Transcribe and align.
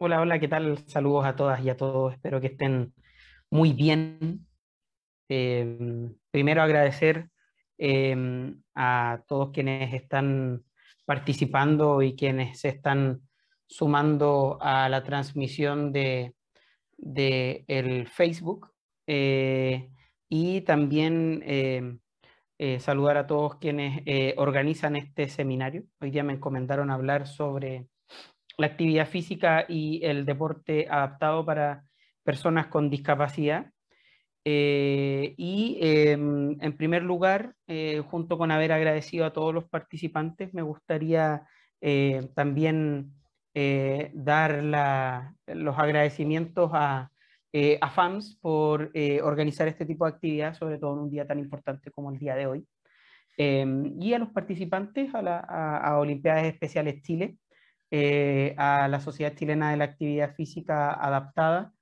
Hola, 0.00 0.20
hola, 0.20 0.38
¿qué 0.38 0.46
tal? 0.46 0.78
Saludos 0.86 1.26
a 1.26 1.34
todas 1.34 1.60
y 1.60 1.70
a 1.70 1.76
todos. 1.76 2.14
Espero 2.14 2.40
que 2.40 2.46
estén 2.46 2.94
muy 3.50 3.72
bien. 3.72 4.46
Em, 5.28 6.14
primero 6.30 6.62
agradecer 6.62 7.28
em, 7.78 8.62
a 8.76 9.22
todos 9.26 9.50
quienes 9.50 9.92
están 9.92 10.62
participando 11.04 12.00
y 12.02 12.14
quienes 12.14 12.60
se 12.60 12.68
están 12.68 13.22
sumando 13.66 14.58
a 14.60 14.88
la 14.88 15.02
transmisión 15.02 15.92
de, 15.92 16.34
de 16.96 17.64
el 17.66 18.06
Facebook 18.06 18.72
eh, 19.08 19.90
y 20.28 20.60
también 20.60 21.42
em, 21.44 21.98
eh, 22.58 22.78
saludar 22.78 23.16
a 23.16 23.26
todos 23.26 23.56
quienes 23.56 24.02
eh, 24.06 24.34
organizan 24.36 24.94
este 24.94 25.28
seminario. 25.28 25.82
Hoy 26.00 26.12
día 26.12 26.22
me 26.22 26.34
encomendaron 26.34 26.90
hablar 26.92 27.26
sobre 27.26 27.88
la 28.58 28.66
actividad 28.66 29.08
física 29.08 29.64
y 29.68 30.04
el 30.04 30.26
deporte 30.26 30.86
adaptado 30.90 31.46
para 31.46 31.84
personas 32.24 32.66
con 32.66 32.90
discapacidad. 32.90 33.70
Eh, 34.44 35.34
y 35.36 35.78
em, 35.80 36.56
en 36.60 36.76
primer 36.76 37.02
lugar, 37.02 37.54
eh, 37.66 38.02
junto 38.10 38.36
con 38.36 38.50
haber 38.50 38.72
agradecido 38.72 39.24
a 39.26 39.32
todos 39.32 39.54
los 39.54 39.68
participantes, 39.68 40.52
me 40.54 40.62
gustaría 40.62 41.46
eh, 41.80 42.28
también 42.34 43.14
dar 44.12 44.62
los 45.48 45.76
agradecimientos 45.76 46.70
a, 46.72 47.10
a 47.80 47.90
FAMS 47.90 48.38
por 48.40 48.92
organizar 49.22 49.66
este 49.66 49.84
tipo 49.84 50.04
de 50.04 50.12
actividad, 50.12 50.54
sobre 50.54 50.78
todo 50.78 50.92
en 50.94 51.00
un 51.00 51.10
día 51.10 51.26
tan 51.26 51.40
importante 51.40 51.90
como 51.90 52.12
el 52.12 52.18
día 52.20 52.36
de 52.36 52.46
hoy. 52.46 52.64
Em, 53.36 54.00
y 54.00 54.14
a 54.14 54.20
los 54.20 54.28
participantes 54.28 55.12
a, 55.12 55.22
la, 55.22 55.38
a 55.40 55.98
Olimpiadas 55.98 56.44
Especiales 56.44 57.02
Chile, 57.02 57.36
eh, 57.90 58.54
a 58.58 58.86
la 58.88 59.00
Sociedad 59.00 59.34
Chilena 59.34 59.70
de 59.70 59.78
la 59.78 59.84
Actividad 59.84 60.34
Física 60.34 60.92
Adaptada 60.92 61.72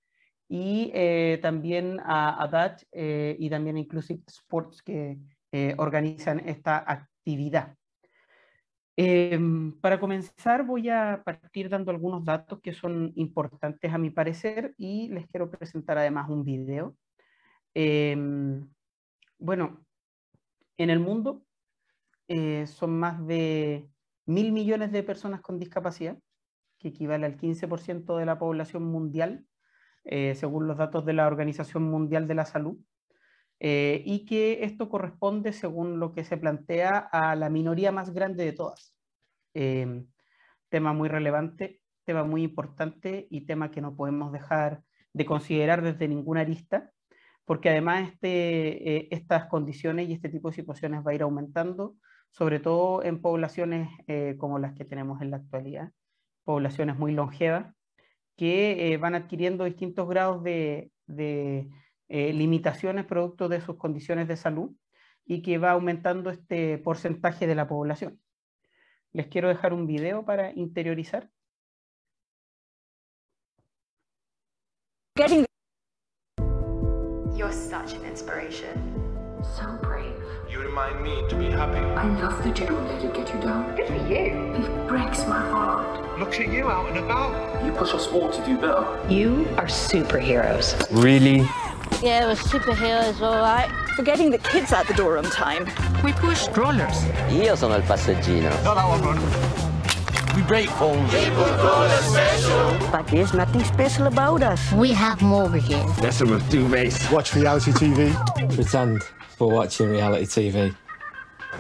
y 0.49 0.93
eh, 0.95 1.41
también 1.43 1.99
a 2.05 2.41
ADACH 2.45 2.85
eh, 2.93 3.37
y 3.41 3.51
también 3.51 3.77
a 3.77 3.81
Inclusive 3.81 4.23
Sports 4.29 4.83
que 4.83 5.19
organizan 5.79 6.41
esta 6.41 6.85
actividad. 6.87 7.75
Em, 8.95 9.73
para 9.81 9.99
comenzar 9.99 10.65
voy 10.65 10.91
a 10.91 11.23
partir 11.25 11.71
dando 11.71 11.91
algunos 11.91 12.25
datos 12.25 12.61
que 12.61 12.75
son 12.75 13.13
importantes 13.17 13.93
a 13.93 13.99
mi 13.99 14.11
parecer 14.11 14.75
y 14.77 15.09
les 15.09 15.27
quiero 15.27 15.51
presentar 15.51 15.97
además 15.99 16.29
un 16.29 16.45
video. 16.45 16.95
Em, 17.75 18.69
bueno, 19.39 19.85
en 20.77 20.91
el 20.91 21.01
mundo 21.01 21.43
son 22.67 22.99
más 22.99 23.27
de 23.27 23.89
mil 24.27 24.53
millones 24.53 24.93
de 24.93 25.03
personas 25.03 25.41
con 25.41 25.59
discapacidad, 25.59 26.19
que 26.79 26.89
equivale 26.89 27.27
al 27.27 27.37
15% 27.37 28.19
de 28.19 28.27
la 28.27 28.39
población 28.39 28.85
mundial, 28.85 29.47
eh, 30.05 30.35
según 30.35 30.67
los 30.67 30.77
datos 30.77 31.05
de 31.07 31.15
la 31.15 31.27
Organización 31.27 31.85
Mundial 31.85 32.29
de 32.29 32.35
la 32.35 32.45
Salud, 32.45 32.77
eh, 33.59 34.03
y 34.05 34.27
que 34.27 34.65
esto 34.65 34.89
corresponde, 34.89 35.53
según 35.53 35.99
lo 35.99 36.13
que 36.13 36.25
se 36.25 36.37
plantea, 36.37 36.99
a 36.99 37.35
la 37.37 37.49
minoría 37.49 37.91
más 37.93 38.13
grande 38.13 38.45
de 38.45 38.53
todas. 38.53 38.95
Em, 39.55 40.07
tema 40.69 40.93
muy 40.93 41.09
relevante, 41.09 41.81
tema 42.05 42.25
muy 42.25 42.43
importante 42.43 43.27
y 43.31 43.47
tema 43.47 43.71
que 43.71 43.81
no 43.81 43.97
podemos 43.97 44.33
dejar 44.33 44.83
de 45.13 45.25
considerar 45.25 45.83
desde 45.83 46.09
ninguna 46.09 46.43
arista, 46.43 46.93
porque 47.47 47.71
además 47.71 48.11
este, 48.11 48.97
eh, 48.97 49.09
estas 49.11 49.47
condiciones 49.47 50.09
y 50.09 50.13
este 50.13 50.29
tipo 50.29 50.51
de 50.51 50.57
situaciones 50.57 51.07
va 51.07 51.13
a 51.13 51.15
ir 51.15 51.23
aumentando 51.23 51.97
sobre 52.31 52.61
todo 52.61 53.03
en 53.03 53.21
poblaciones 53.21 53.89
eh, 54.07 54.37
como 54.39 54.59
las 54.59 54.75
que 54.75 54.85
tenemos 54.85 55.23
en 55.23 55.31
la 55.31 55.39
actualidad, 55.39 55.93
poblaciones 56.45 56.97
muy 56.97 57.13
longevas, 57.13 57.75
que 58.37 58.93
eh, 58.93 58.97
van 58.99 59.15
adquiriendo 59.15 59.65
distintos 59.65 60.09
grados 60.09 60.43
de, 60.43 60.91
eh, 61.09 62.33
limitaciones 62.33 63.07
producto 63.07 63.49
de 63.49 63.61
sus 63.61 63.77
condiciones 63.77 64.29
de 64.29 64.37
salud 64.37 64.71
y 65.25 65.43
que 65.43 65.59
va 65.59 65.73
aumentando 65.73 66.31
este 66.31 66.79
porcentaje 66.79 67.47
de 67.47 67.55
la 67.55 67.67
población. 67.67 68.21
Les 69.13 69.27
quiero 69.29 69.49
dejar 69.49 69.73
un 69.73 69.87
video 69.87 70.25
para 70.25 70.53
interiorizar. 70.53 71.31
You're 77.37 77.53
such 77.53 77.95
an 77.95 78.05
inspiration. 78.05 78.97
You 80.49 80.61
remind 80.61 81.03
me 81.03 81.25
to 81.29 81.35
be 81.35 81.47
happy. 81.47 81.79
I 81.79 82.07
love 82.21 82.45
that 82.45 82.59
you 82.59 82.67
don't 82.67 82.87
let 82.87 83.03
it 83.03 83.13
get 83.13 83.35
you 83.35 83.41
down. 83.41 83.75
Good 83.75 83.89
for 83.89 83.95
you. 83.95 84.55
It 84.55 84.89
breaks 84.89 85.27
my 85.27 85.41
heart. 85.41 86.19
Look 86.21 86.35
at 86.35 86.53
you 86.53 86.69
out 86.69 86.89
and 86.89 86.99
about. 86.99 87.65
You 87.65 87.73
push 87.73 87.93
us 87.93 88.07
all 88.07 88.31
to 88.31 88.47
do 88.47 88.57
better. 88.57 88.87
You 89.09 89.49
are 89.57 89.67
superheroes. 89.67 90.77
Really? 91.03 91.39
Yeah, 92.01 92.27
we're 92.27 92.37
superheroes, 92.37 93.21
all 93.21 93.41
right. 93.41 93.69
For 93.97 94.05
getting 94.05 94.31
the 94.31 94.39
kids 94.39 94.73
out 94.73 94.87
the 94.87 94.95
door 94.95 95.19
on 95.19 95.25
time. 95.25 95.65
We 96.05 96.13
push 96.13 96.43
strollers. 96.43 97.05
Io 97.31 97.57
sono 97.57 97.75
il 97.75 97.83
passeggino. 97.83 98.51
No, 98.63 98.75
that 98.75 98.87
one, 98.87 99.03
run. 99.03 100.37
We 100.37 100.43
break 100.43 100.69
phones. 100.69 101.13
People 101.13 101.45
call 101.45 101.83
us 101.83 102.05
special. 102.05 102.91
But 102.93 103.09
there's 103.09 103.35
nothing 103.35 103.65
special 103.65 104.07
about 104.07 104.43
us. 104.43 104.73
We 104.73 104.93
have 104.93 105.21
mortgages. 105.23 105.99
Listen 106.01 106.31
with 106.31 106.43
duvets. 106.51 107.11
Watch 107.11 107.35
reality 107.35 107.73
TV. 107.73 108.15
Pretend 108.55 109.03
for 109.37 109.51
watching 109.51 109.91
reality 109.91 110.25
TV. 110.25 110.75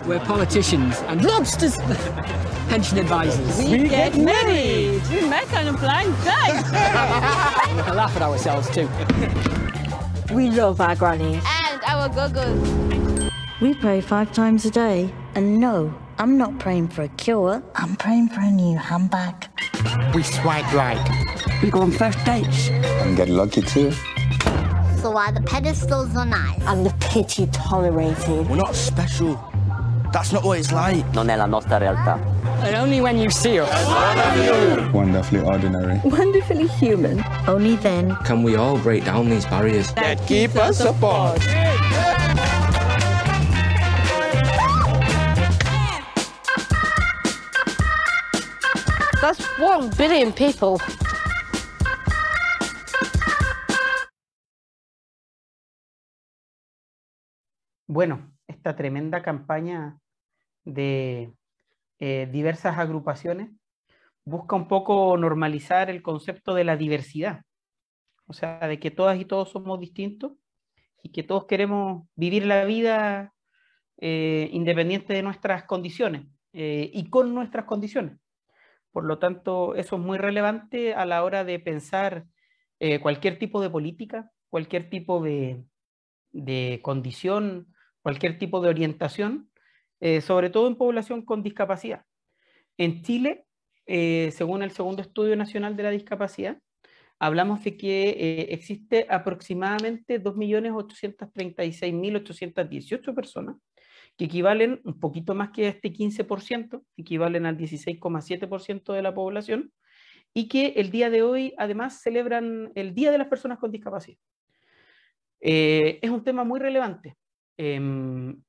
We're 0.06 0.20
politicians 0.20 0.98
and 1.06 1.22
lobsters. 1.24 1.76
Pension 2.68 2.98
advisors. 2.98 3.58
We, 3.58 3.70
we 3.70 3.88
get, 3.88 4.12
get 4.12 4.24
married. 4.24 5.02
married. 5.02 5.22
We 5.22 5.28
met 5.28 5.54
on 5.54 5.68
a 5.68 5.78
blind 5.78 6.14
date. 6.24 6.64
we 7.86 7.92
laugh 7.92 8.16
at 8.16 8.22
ourselves 8.22 8.68
too. 8.70 8.88
we 10.34 10.50
love 10.50 10.80
our 10.80 10.96
grannies. 10.96 11.42
And 11.46 11.82
our 11.84 12.08
goggles. 12.08 13.30
We 13.60 13.74
pray 13.74 14.00
five 14.00 14.32
times 14.32 14.64
a 14.64 14.70
day. 14.70 15.12
And 15.34 15.60
no, 15.60 15.94
I'm 16.18 16.36
not 16.36 16.58
praying 16.58 16.88
for 16.88 17.02
a 17.02 17.08
cure. 17.08 17.62
I'm 17.74 17.96
praying 17.96 18.28
for 18.28 18.40
a 18.40 18.50
new 18.50 18.76
handbag. 18.76 19.48
We 20.14 20.22
swipe 20.22 20.70
right. 20.72 21.00
We 21.62 21.70
go 21.70 21.80
on 21.80 21.92
first 21.92 22.22
dates. 22.24 22.68
And 22.70 23.16
get 23.16 23.28
lucky 23.28 23.62
too 23.62 23.92
so 25.06 25.12
why 25.12 25.30
the 25.30 25.40
pedestals 25.42 26.16
are 26.16 26.26
nice. 26.26 26.60
And 26.66 26.84
the 26.84 26.92
pity 26.98 27.46
tolerated. 27.52 28.50
We're 28.50 28.56
not 28.56 28.74
special. 28.74 29.38
That's 30.12 30.32
not 30.32 30.42
what 30.42 30.58
it's 30.58 30.72
like. 30.72 31.04
Non 31.12 31.28
è 31.28 31.36
la 31.36 31.46
nostra 31.46 31.78
realtà. 31.78 32.18
And 32.64 32.74
only 32.74 33.00
when 33.00 33.16
you 33.16 33.30
see 33.30 33.60
us. 33.60 33.70
Wonderfully 34.92 35.42
ordinary. 35.42 36.00
Wonderfully 36.02 36.66
human. 36.66 37.22
Only 37.46 37.76
then 37.76 38.16
can 38.24 38.42
we 38.42 38.56
all 38.56 38.78
break 38.78 39.04
down 39.04 39.30
these 39.30 39.46
barriers 39.46 39.92
that 39.94 40.18
keep 40.26 40.56
us 40.56 40.80
apart. 40.80 41.38
That's 49.22 49.44
one 49.60 49.90
billion 49.90 50.32
people. 50.32 50.80
Bueno, 57.96 58.30
esta 58.46 58.76
tremenda 58.76 59.22
campaña 59.22 59.98
de 60.66 61.32
eh, 61.98 62.28
diversas 62.30 62.76
agrupaciones 62.76 63.48
busca 64.22 64.54
un 64.54 64.68
poco 64.68 65.16
normalizar 65.16 65.88
el 65.88 66.02
concepto 66.02 66.52
de 66.52 66.64
la 66.64 66.76
diversidad, 66.76 67.40
o 68.26 68.34
sea, 68.34 68.58
de 68.68 68.78
que 68.78 68.90
todas 68.90 69.18
y 69.18 69.24
todos 69.24 69.48
somos 69.48 69.80
distintos 69.80 70.32
y 71.02 71.08
que 71.10 71.22
todos 71.22 71.46
queremos 71.46 72.06
vivir 72.16 72.44
la 72.44 72.66
vida 72.66 73.32
eh, 73.96 74.50
independiente 74.52 75.14
de 75.14 75.22
nuestras 75.22 75.64
condiciones 75.64 76.26
eh, 76.52 76.90
y 76.92 77.08
con 77.08 77.34
nuestras 77.34 77.64
condiciones. 77.64 78.18
Por 78.92 79.04
lo 79.06 79.18
tanto, 79.18 79.74
eso 79.74 79.96
es 79.96 80.02
muy 80.02 80.18
relevante 80.18 80.92
a 80.92 81.06
la 81.06 81.24
hora 81.24 81.44
de 81.44 81.58
pensar 81.60 82.26
cualquier 83.00 83.38
tipo 83.38 83.62
de 83.62 83.70
política, 83.70 84.30
cualquier 84.50 84.90
tipo 84.90 85.22
de, 85.22 85.64
de 86.32 86.80
condición 86.82 87.68
cualquier 88.06 88.38
tipo 88.38 88.60
de 88.60 88.68
orientación, 88.68 89.50
eh, 89.98 90.20
sobre 90.20 90.48
todo 90.48 90.68
en 90.68 90.76
población 90.76 91.22
con 91.22 91.42
discapacidad. 91.42 92.04
En 92.78 93.02
Chile, 93.02 93.46
eh, 93.84 94.30
según 94.32 94.62
el 94.62 94.70
segundo 94.70 95.02
estudio 95.02 95.34
nacional 95.34 95.76
de 95.76 95.82
la 95.82 95.90
discapacidad, 95.90 96.56
hablamos 97.18 97.64
de 97.64 97.76
que 97.76 98.10
eh, 98.10 98.46
existe 98.50 99.08
aproximadamente 99.10 100.22
2.836.818 100.22 103.12
personas, 103.12 103.56
que 104.16 104.26
equivalen 104.26 104.80
un 104.84 105.00
poquito 105.00 105.34
más 105.34 105.50
que 105.50 105.66
este 105.66 105.92
15%, 105.92 106.84
equivalen 106.96 107.44
al 107.44 107.58
16,7% 107.58 108.92
de 108.92 109.02
la 109.02 109.12
población, 109.12 109.72
y 110.32 110.46
que 110.46 110.74
el 110.76 110.92
día 110.92 111.10
de 111.10 111.24
hoy 111.24 111.54
además 111.58 112.02
celebran 112.02 112.70
el 112.76 112.94
Día 112.94 113.10
de 113.10 113.18
las 113.18 113.26
Personas 113.26 113.58
con 113.58 113.72
Discapacidad. 113.72 114.16
es 115.40 116.08
un 116.08 116.22
tema 116.22 116.44
muy 116.44 116.60
relevante, 116.60 117.16
Em, 117.58 118.42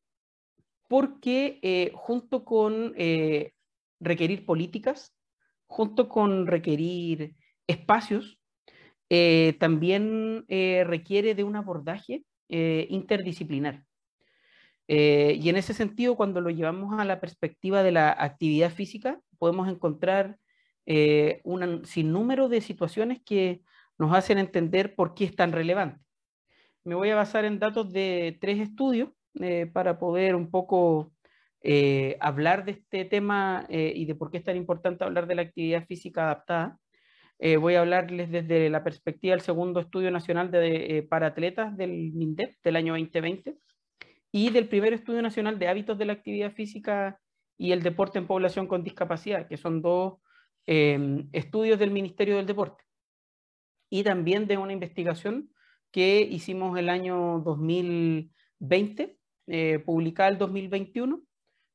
porque 0.88 1.60
eh, 1.62 1.92
junto 1.94 2.46
con 2.46 2.94
eh, 2.98 3.54
requerir 4.00 4.46
políticas, 4.46 5.14
junto 5.68 6.08
con 6.10 6.48
requerir 6.48 7.36
espacios, 7.68 8.40
también 9.60 10.46
requiere 10.48 11.34
de 11.34 11.46
un 11.46 11.56
abordaje 11.56 12.26
interdisciplinar. 12.50 13.86
y 14.88 15.50
en 15.50 15.56
ese 15.56 15.74
sentido, 15.74 16.16
cuando 16.16 16.42
lo 16.42 16.50
llevamos 16.50 17.00
a 17.00 17.06
la 17.06 17.22
perspectiva 17.22 17.84
de 17.84 17.92
la 17.94 18.12
actividad 18.12 18.72
física, 18.72 19.20
podemos 19.38 19.70
encontrar 19.70 20.38
un 21.44 21.86
sinnúmero 21.86 22.50
de 22.50 22.62
situaciones 22.62 23.22
que 23.24 23.62
nos 23.98 24.14
hacen 24.14 24.38
entender 24.40 24.96
por 24.96 25.14
qué 25.14 25.26
es 25.26 25.36
tan 25.36 25.52
relevante. 25.52 26.07
Me 26.88 26.96
voy 26.96 27.10
a 27.10 27.18
basar 27.18 27.44
en 27.44 27.60
datos 27.60 27.92
de 27.92 28.38
tres 28.40 28.62
estudios 28.62 29.10
para 29.74 30.00
poder 30.00 30.36
un 30.36 30.50
poco 30.50 31.12
eh, 31.62 32.16
hablar 32.22 32.64
de 32.64 32.72
este 32.72 33.04
tema 33.04 33.66
eh, 33.68 33.92
y 33.94 34.06
de 34.06 34.16
por 34.16 34.32
qué 34.32 34.38
es 34.38 34.46
tan 34.46 34.56
importante 34.56 35.04
hablar 35.04 35.28
de 35.28 35.36
la 35.36 35.42
actividad 35.42 35.86
física 35.86 36.24
adaptada. 36.24 36.80
Eh, 37.40 37.58
voy 37.58 37.76
a 37.76 37.82
hablarles 37.82 38.32
desde 38.32 38.70
la 38.70 38.86
perspectiva 38.86 39.34
del 39.34 39.42
segundo 39.42 39.82
estudio 39.82 40.12
nacional 40.12 40.50
de, 40.50 41.06
para 41.10 41.28
atletas 41.28 41.76
del 41.76 42.14
MINDEP 42.14 42.56
del 42.64 42.78
año 42.78 42.94
2020 42.94 43.58
y 44.32 44.50
del 44.52 44.70
primer 44.70 44.94
estudio 44.94 45.22
nacional 45.22 45.60
de 45.60 45.68
hábitos 45.68 45.98
de 45.98 46.06
la 46.06 46.14
actividad 46.14 46.54
física 46.54 47.20
y 47.58 47.74
el 47.74 47.84
deporte 47.84 48.18
en 48.18 48.28
población 48.28 48.66
con 48.66 48.86
discapacidad, 48.86 49.46
que 49.50 49.58
son 49.58 49.82
dos 49.82 50.22
em, 50.66 51.28
estudios 51.34 51.80
del 51.80 51.92
Ministerio 51.92 52.38
del 52.38 52.46
Deporte. 52.46 52.86
Y 53.90 54.04
también 54.04 54.48
de 54.48 54.58
una 54.58 54.72
investigación 54.72 55.50
que 55.92 56.22
hicimos 56.22 56.78
el 56.78 56.90
año 56.90 57.40
2020, 57.40 59.18
publicada 59.86 60.30
el 60.30 60.38
2021, 60.38 61.22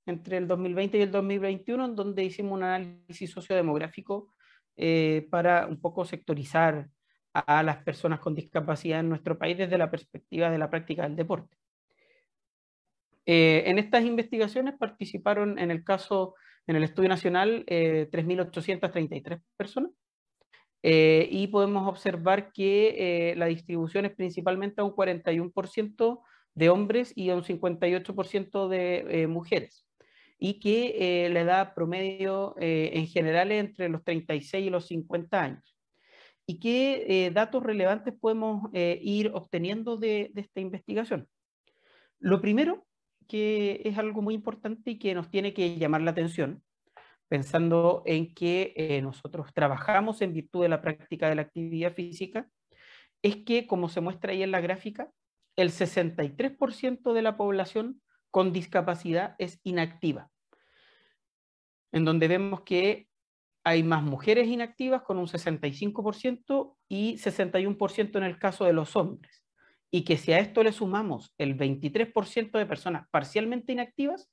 entre 0.06 0.36
el 0.38 0.48
2020 0.48 0.98
y 0.98 1.02
el 1.02 1.10
2021, 1.10 1.84
en 1.84 1.96
donde 1.96 2.24
hicimos 2.24 2.52
un 2.52 2.64
análisis 2.64 3.30
sociodemográfico 3.30 4.32
eh, 4.76 5.26
para 5.30 5.66
un 5.66 5.80
poco 5.80 6.04
sectorizar 6.04 6.88
a 7.34 7.62
las 7.62 7.78
personas 7.78 8.20
con 8.20 8.34
discapacidad 8.34 9.00
en 9.00 9.08
nuestro 9.08 9.38
país 9.38 9.56
desde 9.56 9.78
la 9.78 9.90
perspectiva 9.90 10.50
de 10.50 10.58
la 10.58 10.68
práctica 10.70 11.02
del 11.02 11.16
deporte. 11.16 11.56
Eh, 13.24 13.62
en 13.66 13.78
estas 13.78 14.04
investigaciones 14.04 14.74
participaron 14.78 15.58
en 15.58 15.70
el 15.70 15.84
caso, 15.84 16.34
en 16.66 16.76
el 16.76 16.82
estudio 16.82 17.08
nacional, 17.08 17.64
3.833 17.66 19.40
eh, 20.82 21.29
y 21.31 21.46
podemos 21.49 21.88
observar 21.88 22.52
que 22.52 23.34
la 23.37 23.46
distribución 23.46 24.05
es 24.05 24.12
principalmente 24.12 24.81
a 24.81 24.84
un 24.84 24.93
41% 24.93 26.20
de 26.55 26.69
hombres 26.69 27.12
y 27.17 27.31
a 27.31 27.37
un 27.37 27.44
58% 27.44 28.69
de 28.69 29.26
mujeres 29.29 29.87
y 30.44 30.55
que 30.55 30.96
eh, 30.99 31.29
la 31.29 31.43
edad 31.43 31.73
promedio 31.73 32.56
eh, 32.58 32.90
en 32.94 33.06
general 33.06 33.52
es 33.52 33.61
entre 33.61 33.88
los 33.88 34.02
36 34.02 34.67
y 34.67 34.70
los 34.70 34.88
50 34.88 35.40
años. 35.40 35.76
¿Y 36.44 36.58
qué 36.58 37.05
eh, 37.06 37.31
datos 37.31 37.62
relevantes 37.62 38.12
podemos 38.20 38.69
ir 38.73 39.31
obteniendo 39.34 39.96
de, 39.96 40.32
esta 40.34 40.58
investigación? 40.58 41.29
Lo 42.19 42.40
primero, 42.40 42.84
que 43.29 43.82
es 43.84 43.96
algo 43.99 44.20
muy 44.20 44.34
importante 44.34 44.90
y 44.90 44.99
que 44.99 45.14
nos 45.14 45.31
tiene 45.31 45.55
que 45.55 45.79
llamar 45.79 46.02
la 46.02 46.11
atención, 46.11 46.61
pensando 47.32 48.02
en 48.05 48.34
que 48.34 49.00
nosotros 49.02 49.55
trabajamos 49.55 50.20
en 50.20 50.34
virtud 50.34 50.61
de 50.64 50.69
la 50.69 50.82
práctica 50.82 51.31
de 51.31 51.34
la 51.34 51.40
actividad 51.40 51.94
física, 51.94 52.46
es 53.23 53.37
que, 53.46 53.67
como 53.67 53.88
se 53.88 54.02
muestra 54.02 54.32
ahí 54.32 54.43
en 54.43 54.50
la 54.50 54.61
gráfica, 54.61 55.11
el 55.56 55.70
63% 55.70 57.14
de 57.14 57.23
la 57.23 57.38
población 57.38 58.02
con 58.31 58.52
discapacidad 58.52 59.34
es 59.38 59.61
inactiva 59.62 60.31
en 61.90 62.05
donde 62.05 62.29
vemos 62.29 62.61
que 62.67 63.08
hay 63.64 63.82
más 63.82 64.02
mujeres 64.02 64.49
inactivas 64.49 65.00
con 65.00 65.17
un 65.17 65.26
65% 65.26 66.76
y 66.90 67.17
61% 67.17 68.17
en 68.19 68.25
el 68.25 68.38
caso 68.38 68.67
de 68.67 68.75
los 68.75 68.94
hombres. 68.94 69.43
Y 69.90 70.05
que 70.05 70.19
si 70.19 70.34
a 70.34 70.38
esto 70.38 70.62
le 70.62 70.73
sumamos 70.73 71.32
el 71.38 71.56
23% 71.56 72.58
de 72.58 72.67
personas 72.67 73.06
parcialmente 73.11 73.73
inactivas, 73.73 74.31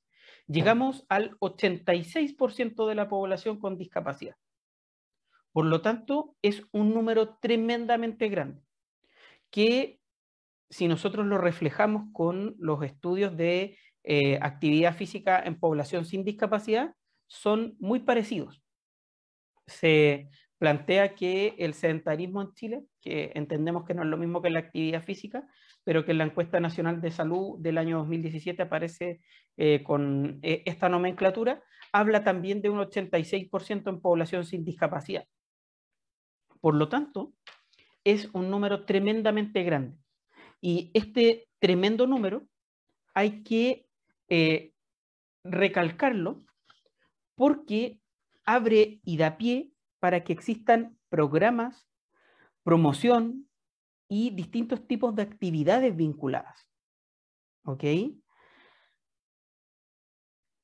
llegamos 0.50 1.06
al 1.08 1.38
86% 1.38 2.88
de 2.88 2.94
la 2.94 3.08
población 3.08 3.58
con 3.58 3.78
discapacidad. 3.78 4.36
Por 5.52 5.66
lo 5.66 5.80
tanto, 5.80 6.36
es 6.42 6.62
un 6.72 6.92
número 6.92 7.36
tremendamente 7.40 8.28
grande, 8.28 8.62
que 9.50 10.00
si 10.68 10.88
nosotros 10.88 11.26
lo 11.26 11.38
reflejamos 11.38 12.12
con 12.12 12.54
los 12.58 12.82
estudios 12.82 13.36
de 13.36 13.78
eh, 14.04 14.38
actividad 14.40 14.96
física 14.96 15.40
en 15.44 15.58
población 15.58 16.04
sin 16.04 16.24
discapacidad, 16.24 16.94
son 17.26 17.76
muy 17.78 18.00
parecidos. 18.00 18.62
Se 19.66 20.28
plantea 20.58 21.14
que 21.14 21.54
el 21.58 21.74
sedentarismo 21.74 22.42
en 22.42 22.54
Chile, 22.54 22.84
que 23.00 23.32
entendemos 23.34 23.84
que 23.84 23.94
no 23.94 24.02
es 24.02 24.08
lo 24.08 24.16
mismo 24.16 24.42
que 24.42 24.50
la 24.50 24.60
actividad 24.60 25.02
física, 25.02 25.48
pero 25.90 26.04
que 26.04 26.12
en 26.12 26.18
la 26.18 26.24
encuesta 26.24 26.60
nacional 26.60 27.00
de 27.00 27.10
salud 27.10 27.58
del 27.58 27.76
año 27.76 27.98
2017 27.98 28.62
aparece 28.62 29.20
eh, 29.56 29.82
con 29.82 30.38
eh, 30.40 30.62
esta 30.64 30.88
nomenclatura, 30.88 31.64
habla 31.90 32.22
también 32.22 32.62
de 32.62 32.68
un 32.70 32.78
86% 32.78 33.88
en 33.88 34.00
población 34.00 34.44
sin 34.44 34.64
discapacidad. 34.64 35.26
Por 36.60 36.76
lo 36.76 36.88
tanto, 36.88 37.32
es 38.04 38.30
un 38.34 38.50
número 38.50 38.84
tremendamente 38.84 39.64
grande. 39.64 39.96
Y 40.60 40.92
este 40.94 41.48
tremendo 41.58 42.06
número 42.06 42.46
hay 43.12 43.42
que 43.42 43.88
eh, 44.28 44.72
recalcarlo 45.42 46.38
porque 47.34 47.98
abre 48.44 49.00
y 49.02 49.16
da 49.16 49.36
pie 49.38 49.72
para 49.98 50.22
que 50.22 50.34
existan 50.34 50.96
programas, 51.08 51.88
promoción 52.62 53.49
y 54.10 54.30
distintos 54.30 54.86
tipos 54.86 55.14
de 55.14 55.22
actividades 55.22 55.96
vinculadas. 55.96 56.68
¿Ok? 57.64 57.84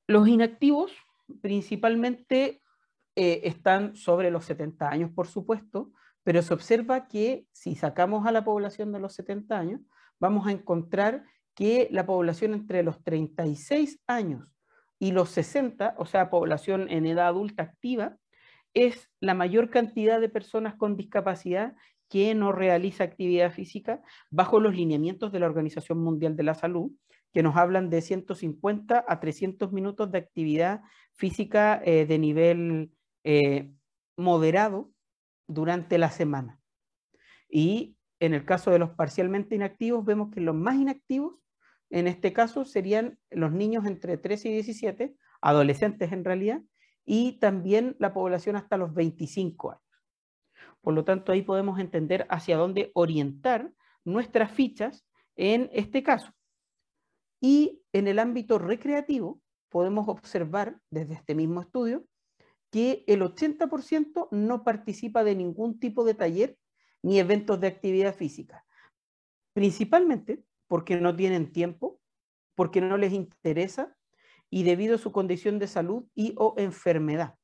Los 0.05 0.27
inactivos 0.27 0.91
principalmente 1.41 2.61
eh, 3.15 3.41
están 3.45 3.95
sobre 3.95 4.31
los 4.31 4.45
70 4.45 4.89
años, 4.89 5.11
por 5.11 5.27
supuesto, 5.27 5.91
pero 6.23 6.41
se 6.41 6.53
observa 6.53 7.07
que 7.07 7.47
si 7.53 7.75
sacamos 7.75 8.27
a 8.27 8.33
la 8.33 8.43
población 8.43 8.91
de 8.91 8.99
los 8.99 9.13
70 9.13 9.57
años, 9.57 9.81
vamos 10.19 10.45
a 10.45 10.51
encontrar 10.51 11.23
que 11.55 11.87
la 11.89 12.05
población 12.05 12.53
entre 12.53 12.83
los 12.83 13.01
36 13.03 14.01
años 14.07 14.53
y 14.99 15.11
los 15.11 15.29
60, 15.29 15.95
o 15.97 16.05
sea, 16.05 16.29
población 16.29 16.89
en 16.89 17.05
edad 17.05 17.27
adulta 17.27 17.63
activa, 17.63 18.17
es 18.73 19.09
la 19.21 19.33
mayor 19.33 19.69
cantidad 19.69 20.19
de 20.19 20.29
personas 20.29 20.75
con 20.75 20.97
discapacidad 20.97 21.75
que 22.09 22.33
no 22.35 22.51
realiza 22.51 23.03
actividad 23.03 23.51
física 23.51 24.01
bajo 24.29 24.59
los 24.59 24.75
lineamientos 24.75 25.31
de 25.31 25.39
la 25.39 25.47
Organización 25.47 25.99
Mundial 25.99 26.35
de 26.35 26.43
la 26.43 26.53
Salud, 26.53 26.91
que 27.33 27.43
nos 27.43 27.55
hablan 27.55 27.89
de 27.89 28.01
150 28.01 29.05
a 29.07 29.19
300 29.19 29.71
minutos 29.71 30.11
de 30.11 30.17
actividad 30.17 30.81
física 31.13 31.81
eh, 31.83 32.05
de 32.05 32.17
nivel 32.19 32.91
eh, 33.23 33.71
moderado 34.15 34.91
durante 35.47 35.97
la 35.97 36.09
semana. 36.09 36.59
Y 37.49 37.95
en 38.19 38.33
el 38.33 38.45
caso 38.45 38.71
de 38.71 38.79
los 38.79 38.91
parcialmente 38.91 39.55
inactivos, 39.55 40.05
vemos 40.05 40.31
que 40.33 40.41
los 40.41 40.55
más 40.55 40.75
inactivos 40.75 41.35
en 41.89 42.07
este 42.07 42.33
caso 42.33 42.65
serían 42.65 43.17
los 43.29 43.51
niños 43.51 43.85
entre 43.85 44.17
13 44.17 44.49
y 44.49 44.53
17, 44.53 45.15
adolescentes 45.41 46.11
en 46.11 46.25
realidad, 46.25 46.61
y 47.05 47.39
también 47.39 47.95
la 47.99 48.13
población 48.13 48.55
hasta 48.55 48.77
los 48.77 48.93
25 48.93 49.71
años. 49.71 49.86
Por 50.81 50.93
lo 50.93 51.03
tanto, 51.03 51.31
ahí 51.31 51.41
podemos 51.41 51.79
entender 51.79 52.25
hacia 52.29 52.57
dónde 52.57 52.91
orientar 52.93 53.71
nuestras 54.03 54.51
fichas 54.51 55.05
en 55.35 55.69
este 55.73 56.03
caso. 56.03 56.33
Y 57.41 57.81
en 57.93 58.07
el 58.07 58.19
ámbito 58.19 58.57
recreativo, 58.57 59.41
podemos 59.69 60.07
observar 60.07 60.79
desde 60.89 61.15
este 61.15 61.35
mismo 61.35 61.61
estudio 61.61 62.05
que 62.71 63.03
el 63.07 63.21
80% 63.21 64.27
no 64.31 64.63
participa 64.63 65.23
de 65.23 65.35
ningún 65.35 65.79
tipo 65.79 66.03
de 66.03 66.13
taller 66.13 66.57
ni 67.01 67.19
eventos 67.19 67.59
de 67.59 67.67
actividad 67.67 68.15
física. 68.15 68.65
Principalmente 69.53 70.43
porque 70.67 70.99
no 70.99 71.15
tienen 71.15 71.51
tiempo, 71.51 71.99
porque 72.55 72.81
no 72.81 72.97
les 72.97 73.13
interesa 73.13 73.95
y 74.49 74.63
debido 74.63 74.95
a 74.95 74.99
su 74.99 75.11
condición 75.11 75.59
de 75.59 75.67
salud 75.67 76.05
y 76.15 76.33
o 76.37 76.55
enfermedad. 76.57 77.36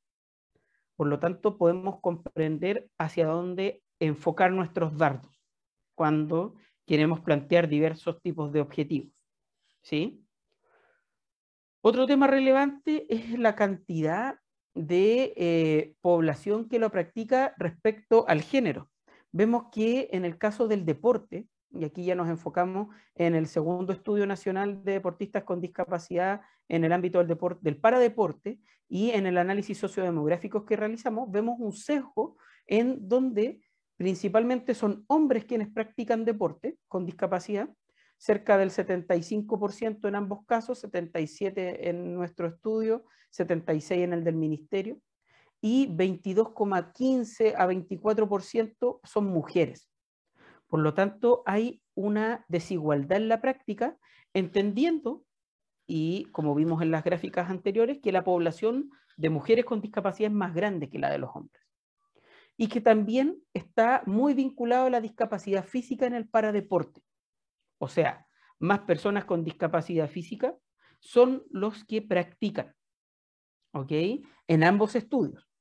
Por 0.96 1.08
lo 1.08 1.18
tanto, 1.18 1.58
podemos 1.58 2.00
comprender 2.00 2.88
hacia 2.98 3.26
dónde 3.26 3.82
enfocar 4.00 4.52
nuestros 4.52 4.96
dardos 4.96 5.32
cuando 5.94 6.54
queremos 6.86 7.20
plantear 7.20 7.68
diversos 7.68 8.20
tipos 8.20 8.52
de 8.52 8.60
objetivos. 8.60 9.12
¿Sí? 9.82 10.24
Otro 11.82 12.06
tema 12.06 12.26
relevante 12.26 13.06
es 13.14 13.38
la 13.38 13.54
cantidad 13.54 14.38
de 14.74 15.34
eh, 15.36 15.94
población 16.00 16.68
que 16.68 16.78
lo 16.78 16.90
practica 16.90 17.54
respecto 17.58 18.26
al 18.28 18.42
género. 18.42 18.90
Vemos 19.32 19.66
que 19.72 20.08
en 20.12 20.24
el 20.24 20.38
caso 20.38 20.68
del 20.68 20.84
deporte, 20.84 21.46
y 21.78 21.84
aquí 21.84 22.04
ya 22.04 22.14
nos 22.14 22.28
enfocamos 22.28 22.94
en 23.14 23.34
el 23.34 23.46
segundo 23.46 23.92
estudio 23.92 24.26
nacional 24.26 24.84
de 24.84 24.92
deportistas 24.92 25.44
con 25.44 25.60
discapacidad 25.60 26.40
en 26.68 26.84
el 26.84 26.92
ámbito 26.92 27.18
del, 27.18 27.28
deporte, 27.28 27.60
del 27.62 27.76
paradeporte 27.76 28.60
y 28.88 29.10
en 29.10 29.26
el 29.26 29.38
análisis 29.38 29.78
sociodemográfico 29.78 30.64
que 30.64 30.76
realizamos, 30.76 31.30
vemos 31.30 31.56
un 31.58 31.72
sesgo 31.72 32.36
en 32.66 33.08
donde 33.08 33.60
principalmente 33.96 34.74
son 34.74 35.04
hombres 35.06 35.44
quienes 35.44 35.68
practican 35.68 36.24
deporte 36.24 36.78
con 36.88 37.06
discapacidad, 37.06 37.68
cerca 38.16 38.56
del 38.56 38.70
75% 38.70 40.08
en 40.08 40.14
ambos 40.14 40.44
casos, 40.46 40.78
77 40.80 41.88
en 41.90 42.14
nuestro 42.14 42.48
estudio, 42.48 43.04
76 43.30 44.02
en 44.02 44.12
el 44.12 44.24
del 44.24 44.36
ministerio, 44.36 44.98
y 45.60 45.88
22,15 45.88 47.54
a 47.56 47.66
24% 47.66 49.00
son 49.02 49.26
mujeres. 49.26 49.88
Por 50.74 50.82
lo 50.82 50.92
tanto, 50.92 51.44
hay 51.46 51.80
una 51.94 52.44
desigualdad 52.48 53.18
en 53.18 53.28
la 53.28 53.40
práctica, 53.40 53.96
entendiendo, 54.32 55.24
y 55.86 56.24
como 56.32 56.52
vimos 56.52 56.82
en 56.82 56.90
las 56.90 57.04
gráficas 57.04 57.48
anteriores, 57.48 58.00
que 58.02 58.10
la 58.10 58.24
población 58.24 58.90
de 59.16 59.30
mujeres 59.30 59.66
con 59.66 59.80
discapacidad 59.80 60.32
es 60.32 60.36
más 60.36 60.52
grande 60.52 60.90
que 60.90 60.98
la 60.98 61.10
de 61.10 61.18
los 61.18 61.30
hombres. 61.32 61.62
Y 62.56 62.66
que 62.66 62.80
también 62.80 63.40
está 63.52 64.02
muy 64.06 64.34
vinculado 64.34 64.86
a 64.86 64.90
la 64.90 65.00
discapacidad 65.00 65.64
física 65.64 66.06
en 66.06 66.14
el 66.14 66.28
paradeporte. 66.28 67.04
O 67.78 67.86
sea, 67.86 68.26
más 68.58 68.80
personas 68.80 69.26
con 69.26 69.44
discapacidad 69.44 70.10
física 70.10 70.56
son 70.98 71.44
los 71.50 71.84
que 71.84 72.02
practican, 72.02 72.74
¿ok? 73.74 73.92
En 74.48 74.64
ambos 74.64 74.96
estudios. 74.96 75.53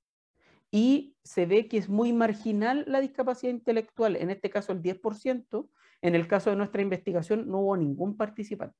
Y 0.75 1.15
se 1.23 1.45
ve 1.45 1.67
que 1.67 1.77
es 1.77 1.87
muy 1.87 2.13
marginal 2.13 2.83
la 2.87 2.99
discapacidad 2.99 3.53
intelectual, 3.53 4.15
en 4.15 4.31
este 4.31 4.49
caso 4.49 4.71
el 4.71 4.81
10%, 4.81 5.69
en 6.01 6.15
el 6.15 6.27
caso 6.27 6.49
de 6.49 6.55
nuestra 6.55 6.81
investigación 6.81 7.47
no 7.47 7.59
hubo 7.59 7.77
ningún 7.77 8.17
participante. 8.17 8.75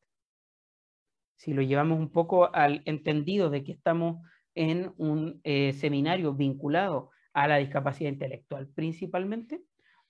Si 1.36 1.54
lo 1.54 1.62
llevamos 1.62 2.00
un 2.00 2.10
poco 2.10 2.52
al 2.52 2.82
entendido 2.86 3.52
de 3.52 3.64
que 3.64 3.74
estamos 3.74 4.28
en 4.56 4.92
un 4.98 5.40
eh, 5.44 5.74
seminario 5.74 6.34
vinculado 6.34 7.12
a 7.32 7.48
la 7.48 7.58
discapacidad 7.58 8.10
intelectual 8.10 8.68
principalmente, 8.70 9.62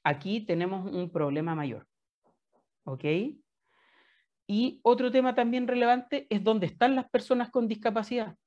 aquí 0.04 0.40
tenemos 0.46 0.90
un 0.90 1.12
problema 1.12 1.54
mayor. 1.54 1.86
¿Ok? 2.86 3.04
Y 4.48 4.80
otro 4.84 5.12
tema 5.12 5.36
también 5.36 5.68
relevante 5.68 6.28
es 6.30 6.42
dónde 6.46 6.68
están 6.68 6.96
las 6.96 7.10
personas 7.10 7.50
con 7.50 7.68
discapacidad. 7.68 8.38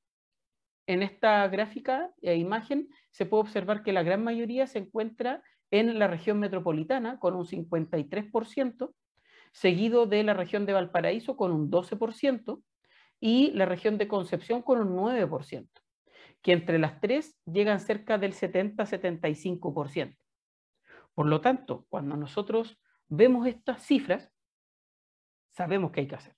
En 0.86 1.02
esta 1.02 1.46
gráfica 1.48 2.12
e 2.22 2.36
imagen 2.36 2.88
se 3.10 3.26
puede 3.26 3.42
observar 3.42 3.82
que 3.82 3.92
la 3.92 4.02
gran 4.02 4.22
mayoría 4.22 4.66
se 4.66 4.78
encuentra 4.78 5.42
en 5.70 5.98
la 5.98 6.06
región 6.06 6.38
metropolitana 6.38 7.18
con 7.18 7.34
un 7.34 7.44
53%, 7.44 8.94
seguido 9.52 10.06
de 10.06 10.22
la 10.22 10.34
región 10.34 10.66
de 10.66 10.74
Valparaíso 10.74 11.36
con 11.36 11.50
un 11.50 11.70
12% 11.70 12.62
y 13.18 13.50
la 13.52 13.64
región 13.64 13.98
de 13.98 14.06
Concepción 14.06 14.62
con 14.62 14.80
un 14.80 14.96
9% 14.96 15.68
que 16.42 16.52
entre 16.52 16.78
las 16.78 17.00
tres 17.00 17.36
llegan 17.44 17.80
cerca 17.80 18.18
del 18.18 18.32
70-75%. 18.32 20.16
Por 21.12 21.26
lo 21.26 21.40
tanto, 21.40 21.86
cuando 21.88 22.16
nosotros 22.16 22.78
vemos 23.08 23.48
estas 23.48 23.82
cifras, 23.82 24.30
sabemos 25.50 25.90
qué 25.90 26.02
hay 26.02 26.06
que 26.06 26.14
hacer. 26.14 26.36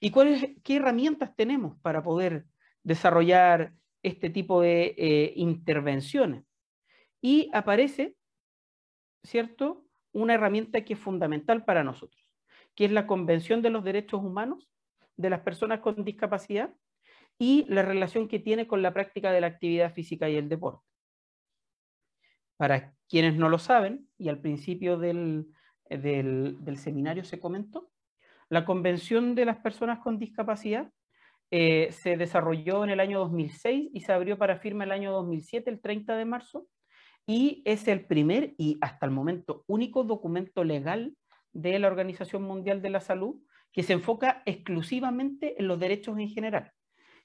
¿Y 0.00 0.10
cuáles, 0.10 0.50
qué 0.64 0.76
herramientas 0.76 1.36
tenemos 1.36 1.78
para 1.80 2.02
poder 2.02 2.46
desarrollar 2.82 3.74
este 4.02 4.30
tipo 4.30 4.60
de 4.60 4.94
eh, 4.96 5.32
intervenciones? 5.36 6.44
Y 7.20 7.50
aparece, 7.52 8.16
¿cierto?, 9.22 9.84
una 10.12 10.34
herramienta 10.34 10.84
que 10.84 10.94
es 10.94 10.98
fundamental 10.98 11.64
para 11.64 11.84
nosotros, 11.84 12.24
que 12.74 12.86
es 12.86 12.90
la 12.90 13.06
Convención 13.06 13.62
de 13.62 13.70
los 13.70 13.84
Derechos 13.84 14.22
Humanos 14.22 14.68
de 15.16 15.30
las 15.30 15.40
Personas 15.40 15.80
con 15.80 16.02
Discapacidad, 16.04 16.74
y 17.40 17.64
la 17.68 17.82
relación 17.82 18.28
que 18.28 18.38
tiene 18.38 18.66
con 18.66 18.82
la 18.82 18.92
práctica 18.92 19.32
de 19.32 19.40
la 19.40 19.46
actividad 19.46 19.94
física 19.94 20.28
y 20.28 20.36
el 20.36 20.50
deporte. 20.50 20.84
Para 22.58 22.94
quienes 23.08 23.34
no 23.36 23.48
lo 23.48 23.58
saben, 23.58 24.06
y 24.18 24.28
al 24.28 24.40
principio 24.40 24.98
del, 24.98 25.46
del, 25.88 26.76
seminario 26.76 27.24
se 27.24 27.40
comentó, 27.40 27.90
la 28.50 28.66
Convención 28.66 29.34
de 29.34 29.46
las 29.46 29.56
Personas 29.56 30.00
con 30.00 30.18
Discapacidad 30.18 30.92
eh, 31.50 31.88
se 31.92 32.16
desarrolló 32.16 32.84
en 32.84 32.90
el 32.90 33.00
año 33.00 33.18
2006 33.20 33.90
y 33.92 34.00
se 34.00 34.12
abrió 34.12 34.38
para 34.38 34.58
firma 34.58 34.84
el 34.84 34.92
año 34.92 35.12
2007, 35.12 35.70
el 35.70 35.80
30 35.80 36.16
de 36.16 36.24
marzo, 36.24 36.66
y 37.26 37.62
es 37.64 37.86
el 37.88 38.06
primer 38.06 38.54
y 38.56 38.78
hasta 38.80 39.06
el 39.06 39.12
momento 39.12 39.64
único 39.66 40.04
documento 40.04 40.64
legal 40.64 41.16
de 41.52 41.78
la 41.78 41.88
Organización 41.88 42.42
Mundial 42.42 42.82
de 42.82 42.90
la 42.90 43.00
Salud 43.00 43.36
que 43.72 43.82
se 43.82 43.92
enfoca 43.92 44.42
exclusivamente 44.46 45.54
en 45.60 45.68
los 45.68 45.78
derechos 45.78 46.18
en 46.18 46.28
general 46.28 46.72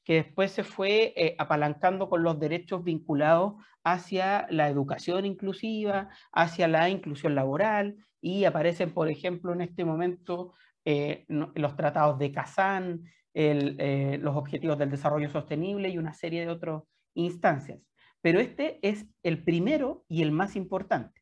que 0.05 0.13
después 0.13 0.51
se 0.51 0.63
fue 0.63 1.13
eh, 1.17 1.35
apalancando 1.39 2.07
con 2.09 2.23
los 2.23 2.39
derechos 2.39 2.83
vinculados 2.83 3.55
hacia 3.83 4.45
la 4.51 4.69
educación 4.69 5.25
inclusiva, 5.25 6.09
hacia 6.31 6.67
la 6.67 6.89
inclusión 6.89 7.35
laboral, 7.35 7.97
y 8.21 8.45
aparecen, 8.45 8.93
por 8.93 9.09
ejemplo, 9.09 9.51
en 9.51 9.61
este 9.61 9.83
momento 9.83 10.53
eh, 10.85 11.25
los 11.27 11.75
tratados 11.75 12.19
de 12.19 12.31
Kazán, 12.31 13.03
eh, 13.37 14.17
los 14.21 14.37
objetivos 14.37 14.77
del 14.77 14.89
desarrollo 14.89 15.29
sostenible 15.29 15.89
y 15.89 15.97
una 15.97 16.13
serie 16.13 16.41
de 16.41 16.51
otras 16.51 16.83
instancias. 17.13 17.81
Pero 18.21 18.39
este 18.39 18.79
es 18.81 19.05
el 19.23 19.43
primero 19.43 20.05
y 20.07 20.21
el 20.21 20.31
más 20.31 20.55
importante. 20.55 21.21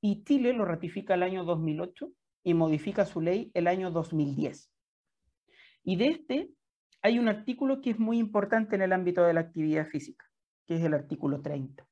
Y 0.00 0.24
Chile 0.24 0.52
lo 0.52 0.66
ratifica 0.66 1.14
el 1.14 1.22
año 1.22 1.44
2008 1.44 2.12
y 2.44 2.54
modifica 2.54 3.06
su 3.06 3.22
ley 3.22 3.50
el 3.54 3.66
año 3.66 3.90
2010. 3.90 4.70
Y 5.84 5.96
de 5.96 6.08
este 6.08 6.50
hay 7.00 7.18
un 7.18 7.28
artículo 7.28 7.80
que 7.80 7.90
es 7.90 7.98
muy 7.98 8.18
importante 8.18 8.76
en 8.76 8.82
el 8.82 8.92
ámbito 8.92 9.24
de 9.24 9.32
la 9.32 9.40
actividad 9.40 9.86
física, 9.86 10.26
que 10.66 10.76
es 10.76 10.84
el 10.84 10.92
artículo 10.92 11.40
30, 11.40 11.86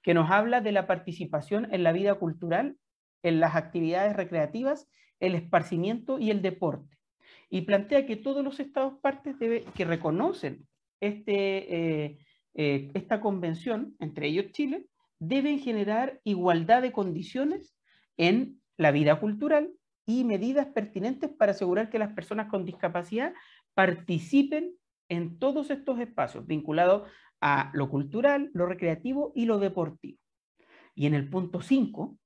que 0.00 0.14
nos 0.14 0.30
habla 0.30 0.60
de 0.60 0.72
la 0.72 0.86
participación 0.86 1.66
en 1.74 1.82
la 1.82 1.92
vida 1.92 2.14
cultural, 2.14 2.78
en 3.22 3.40
las 3.40 3.56
actividades 3.56 4.14
recreativas, 4.14 4.88
el 5.18 5.34
esparcimiento 5.34 6.18
y 6.18 6.30
el 6.30 6.40
deporte. 6.40 6.95
Y 7.48 7.62
plantea 7.62 8.06
que 8.06 8.16
todos 8.16 8.44
los 8.44 8.58
estados 8.60 8.94
partes 9.00 9.36
que 9.38 9.84
reconocen 9.84 10.66
este, 11.00 12.04
eh, 12.04 12.18
eh, 12.54 12.90
esta 12.94 13.20
convención, 13.20 13.94
entre 14.00 14.28
ellos 14.28 14.52
Chile, 14.52 14.86
deben 15.18 15.60
generar 15.60 16.20
igualdad 16.24 16.82
de 16.82 16.92
condiciones 16.92 17.74
en 18.16 18.60
la 18.76 18.90
vida 18.90 19.20
cultural 19.20 19.72
y 20.06 20.24
medidas 20.24 20.66
pertinentes 20.66 21.30
para 21.30 21.52
asegurar 21.52 21.90
que 21.90 21.98
las 21.98 22.12
personas 22.14 22.48
con 22.48 22.64
discapacidad 22.64 23.34
participen 23.74 24.74
en 25.08 25.38
todos 25.38 25.70
estos 25.70 25.98
espacios 26.00 26.46
vinculados 26.46 27.08
a 27.40 27.70
lo 27.74 27.88
cultural, 27.88 28.50
lo 28.54 28.66
recreativo 28.66 29.32
y 29.34 29.44
lo 29.44 29.58
deportivo. 29.58 30.18
Y 30.94 31.06
en 31.06 31.14
el 31.14 31.28
punto 31.28 31.60
5, 31.60 32.16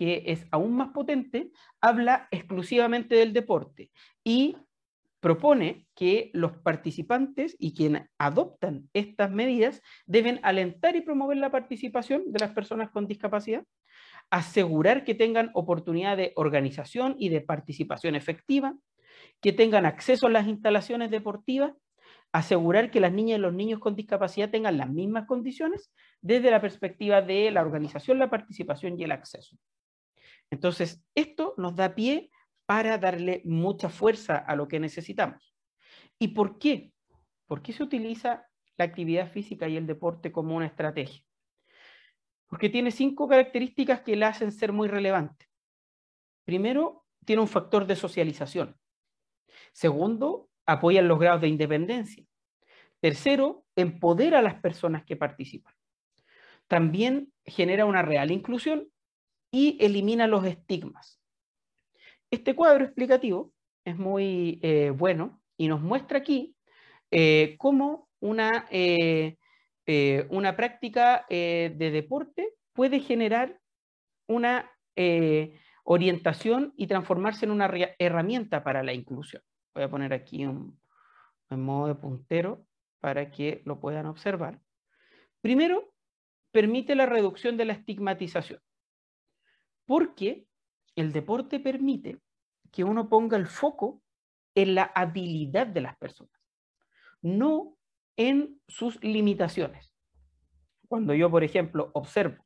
que 0.00 0.22
es 0.28 0.46
aún 0.50 0.78
más 0.78 0.92
potente, 0.92 1.52
habla 1.78 2.26
exclusivamente 2.30 3.16
del 3.16 3.34
deporte 3.34 3.90
y 4.24 4.56
propone 5.20 5.88
que 5.94 6.30
los 6.32 6.56
participantes 6.56 7.54
y 7.58 7.74
quienes 7.74 8.08
adoptan 8.16 8.88
estas 8.94 9.30
medidas 9.30 9.82
deben 10.06 10.40
alentar 10.42 10.96
y 10.96 11.02
promover 11.02 11.36
la 11.36 11.50
participación 11.50 12.32
de 12.32 12.38
las 12.38 12.52
personas 12.52 12.88
con 12.88 13.06
discapacidad, 13.08 13.62
asegurar 14.30 15.04
que 15.04 15.14
tengan 15.14 15.50
oportunidad 15.52 16.16
de 16.16 16.32
organización 16.34 17.14
y 17.18 17.28
de 17.28 17.42
participación 17.42 18.14
efectiva, 18.14 18.74
que 19.42 19.52
tengan 19.52 19.84
acceso 19.84 20.28
a 20.28 20.30
las 20.30 20.46
instalaciones 20.46 21.10
deportivas, 21.10 21.74
asegurar 22.32 22.90
que 22.90 23.00
las 23.00 23.12
niñas 23.12 23.38
y 23.38 23.42
los 23.42 23.52
niños 23.52 23.80
con 23.80 23.96
discapacidad 23.96 24.48
tengan 24.48 24.78
las 24.78 24.88
mismas 24.88 25.26
condiciones 25.26 25.92
desde 26.22 26.50
la 26.50 26.62
perspectiva 26.62 27.20
de 27.20 27.50
la 27.50 27.60
organización, 27.60 28.18
la 28.18 28.30
participación 28.30 28.98
y 28.98 29.04
el 29.04 29.12
acceso. 29.12 29.58
Entonces, 30.50 31.02
esto 31.14 31.54
nos 31.56 31.76
da 31.76 31.94
pie 31.94 32.30
para 32.66 32.98
darle 32.98 33.42
mucha 33.44 33.88
fuerza 33.88 34.36
a 34.36 34.54
lo 34.56 34.68
que 34.68 34.80
necesitamos. 34.80 35.54
¿Y 36.18 36.28
por 36.28 36.58
qué? 36.58 36.92
¿Por 37.46 37.62
qué 37.62 37.72
se 37.72 37.82
utiliza 37.82 38.46
la 38.76 38.84
actividad 38.84 39.30
física 39.30 39.68
y 39.68 39.76
el 39.76 39.86
deporte 39.86 40.30
como 40.30 40.56
una 40.56 40.66
estrategia? 40.66 41.24
Porque 42.46 42.68
tiene 42.68 42.90
cinco 42.90 43.28
características 43.28 44.02
que 44.02 44.16
la 44.16 44.28
hacen 44.28 44.52
ser 44.52 44.72
muy 44.72 44.88
relevante. 44.88 45.46
Primero, 46.44 47.04
tiene 47.24 47.42
un 47.42 47.48
factor 47.48 47.86
de 47.86 47.96
socialización. 47.96 48.76
Segundo, 49.72 50.48
apoyan 50.66 51.08
los 51.08 51.18
grados 51.18 51.42
de 51.42 51.48
independencia. 51.48 52.24
Tercero, 53.00 53.64
empodera 53.76 54.40
a 54.40 54.42
las 54.42 54.60
personas 54.60 55.04
que 55.04 55.16
participan. 55.16 55.74
También 56.66 57.32
genera 57.44 57.84
una 57.84 58.02
real 58.02 58.30
inclusión 58.30 58.88
y 59.50 59.76
elimina 59.80 60.26
los 60.26 60.44
estigmas. 60.44 61.20
Este 62.30 62.54
cuadro 62.54 62.84
explicativo 62.84 63.52
es 63.84 63.96
muy 63.98 64.60
eh, 64.62 64.90
bueno 64.90 65.42
y 65.56 65.68
nos 65.68 65.80
muestra 65.80 66.18
aquí 66.18 66.54
eh, 67.10 67.56
cómo 67.58 68.08
una, 68.20 68.66
eh, 68.70 69.36
una 70.28 70.56
práctica 70.56 71.26
de 71.28 71.90
deporte 71.92 72.54
puede 72.72 73.00
generar 73.00 73.58
una 74.28 74.70
orientación 75.82 76.72
y 76.76 76.86
transformarse 76.86 77.46
en 77.46 77.50
una 77.50 77.68
herramienta 77.98 78.62
para 78.62 78.84
la 78.84 78.92
inclusión. 78.92 79.42
Voy 79.74 79.82
a 79.82 79.90
poner 79.90 80.12
aquí 80.12 80.46
un, 80.46 80.78
en 81.50 81.60
modo 81.60 81.88
de 81.88 81.94
puntero 81.96 82.64
para 83.00 83.30
que 83.30 83.62
lo 83.64 83.80
puedan 83.80 84.06
observar. 84.06 84.60
Primero, 85.40 85.92
permite 86.52 86.94
la 86.94 87.06
reducción 87.06 87.56
de 87.56 87.64
la 87.64 87.72
estigmatización. 87.72 88.60
Porque 89.90 90.46
el 90.94 91.10
deporte 91.10 91.58
permite 91.58 92.20
que 92.70 92.84
uno 92.84 93.08
ponga 93.08 93.36
el 93.36 93.48
foco 93.48 94.00
en 94.54 94.76
la 94.76 94.84
habilidad 94.84 95.66
de 95.66 95.80
las 95.80 95.96
personas, 95.96 96.40
no 97.22 97.76
en 98.16 98.60
sus 98.68 99.02
limitaciones. 99.02 99.92
Cuando 100.86 101.12
yo, 101.12 101.28
por 101.28 101.42
ejemplo, 101.42 101.90
observo 101.94 102.40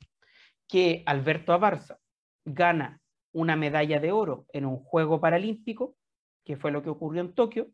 que 0.67 1.03
Alberto 1.05 1.53
Abarza 1.53 1.99
gana 2.47 3.03
una 3.31 3.57
medalla 3.57 4.01
de 4.01 4.11
oro 4.11 4.47
en 4.55 4.65
un 4.65 4.79
juego 4.79 5.21
paralímpico, 5.21 5.99
que 6.47 6.57
fue 6.57 6.73
lo 6.73 6.83
que 6.83 6.89
ocurrió 6.89 7.21
en 7.21 7.35
Tokio, 7.35 7.69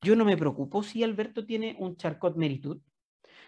yo 0.00 0.14
no 0.14 0.24
me 0.24 0.36
preocupo 0.36 0.84
si 0.84 1.02
Alberto 1.02 1.44
tiene 1.44 1.74
un 1.80 1.96
charcot 1.96 2.36
meritud, 2.36 2.80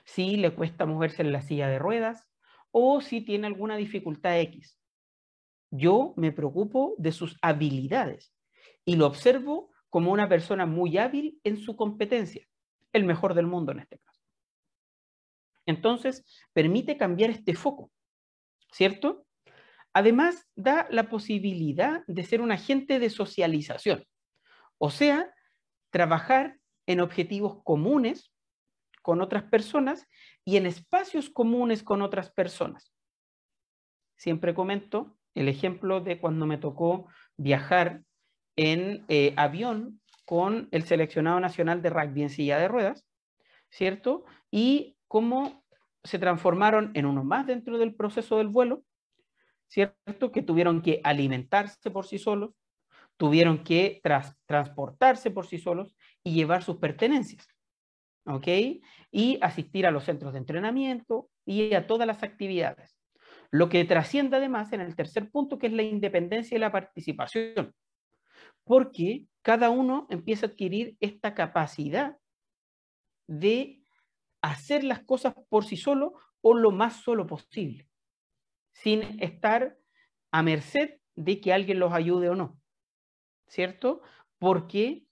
si 0.04 0.36
le 0.36 0.52
cuesta 0.52 0.84
moverse 0.84 1.22
en 1.22 1.30
la 1.30 1.42
silla 1.42 1.68
de 1.68 1.78
ruedas 1.78 2.28
o 2.72 3.00
si 3.00 3.20
tiene 3.20 3.46
alguna 3.46 3.76
dificultad 3.76 4.40
X. 4.40 4.79
Yo 5.70 6.14
me 6.16 6.32
preocupo 6.32 6.94
de 6.98 7.12
sus 7.12 7.36
habilidades 7.42 8.32
y 8.84 8.96
lo 8.96 9.06
observo 9.06 9.70
como 9.88 10.12
una 10.12 10.28
persona 10.28 10.66
muy 10.66 10.98
hábil 10.98 11.40
en 11.44 11.58
su 11.58 11.76
competencia, 11.76 12.46
el 12.92 13.04
mejor 13.04 13.34
del 13.34 13.46
mundo 13.46 13.72
en 13.72 13.80
este 13.80 13.98
caso. 13.98 14.20
Entonces, 15.66 16.24
permite 16.52 16.96
cambiar 16.96 17.30
este 17.30 17.54
foco, 17.54 17.92
¿cierto? 18.72 19.26
Además, 19.92 20.48
da 20.54 20.86
la 20.90 21.08
posibilidad 21.08 22.02
de 22.06 22.24
ser 22.24 22.40
un 22.40 22.52
agente 22.52 22.98
de 22.98 23.10
socialización, 23.10 24.04
o 24.78 24.90
sea, 24.90 25.32
trabajar 25.90 26.58
en 26.86 27.00
objetivos 27.00 27.62
comunes 27.62 28.32
con 29.02 29.20
otras 29.20 29.44
personas 29.44 30.06
y 30.44 30.56
en 30.56 30.66
espacios 30.66 31.30
comunes 31.30 31.82
con 31.82 32.02
otras 32.02 32.30
personas. 32.30 32.92
Siempre 34.16 34.54
comento 34.54 35.19
el 35.40 35.48
ejemplo 35.48 36.00
de 36.00 36.18
cuando 36.18 36.46
me 36.46 36.58
tocó 36.58 37.06
viajar 37.36 38.02
en 38.56 39.04
eh, 39.08 39.32
avión 39.36 40.00
con 40.26 40.68
el 40.70 40.84
seleccionado 40.84 41.40
nacional 41.40 41.80
de 41.80 41.90
rugby 41.90 42.22
en 42.22 42.30
silla 42.30 42.58
de 42.58 42.68
ruedas, 42.68 43.06
¿cierto? 43.70 44.24
Y 44.50 44.96
cómo 45.08 45.64
se 46.04 46.18
transformaron 46.18 46.90
en 46.94 47.06
uno 47.06 47.24
más 47.24 47.46
dentro 47.46 47.78
del 47.78 47.94
proceso 47.94 48.36
del 48.36 48.48
vuelo, 48.48 48.84
¿cierto? 49.66 50.30
Que 50.30 50.42
tuvieron 50.42 50.82
que 50.82 51.00
alimentarse 51.04 51.90
por 51.90 52.06
sí 52.06 52.18
solos, 52.18 52.54
tuvieron 53.16 53.64
que 53.64 54.02
transportarse 54.46 55.30
por 55.30 55.46
sí 55.46 55.58
solos 55.58 55.96
y 56.22 56.34
llevar 56.34 56.62
sus 56.62 56.76
pertenencias, 56.76 57.48
¿ok? 58.26 58.46
Y 59.10 59.38
asistir 59.40 59.86
a 59.86 59.90
los 59.90 60.04
centros 60.04 60.34
de 60.34 60.38
entrenamiento 60.40 61.30
y 61.46 61.72
a 61.74 61.86
todas 61.86 62.06
las 62.06 62.22
actividades. 62.22 62.99
Lo 63.50 63.68
que 63.68 63.84
trasciende 63.84 64.36
además 64.36 64.72
en 64.72 64.80
el 64.80 64.94
tercer 64.94 65.30
punto, 65.30 65.58
que 65.58 65.66
es 65.66 65.72
la 65.72 65.82
independencia 65.82 66.56
y 66.56 66.60
la 66.60 66.70
participación, 66.70 67.74
porque 68.64 69.26
cada 69.42 69.70
uno 69.70 70.06
empieza 70.10 70.46
a 70.46 70.48
adquirir 70.50 70.96
esta 71.00 71.34
capacidad 71.34 72.18
de 73.26 73.82
hacer 74.42 74.84
las 74.84 75.00
cosas 75.00 75.34
por 75.48 75.64
sí 75.64 75.76
solo 75.76 76.14
o 76.40 76.54
lo 76.54 76.70
más 76.70 77.02
solo 77.02 77.26
posible, 77.26 77.88
sin 78.72 79.20
estar 79.22 79.76
a 80.32 80.42
merced 80.42 81.00
de 81.16 81.40
que 81.40 81.52
alguien 81.52 81.80
los 81.80 81.92
ayude 81.92 82.28
o 82.28 82.34
no, 82.34 82.60
¿cierto? 83.48 84.00
Porque 84.38 85.06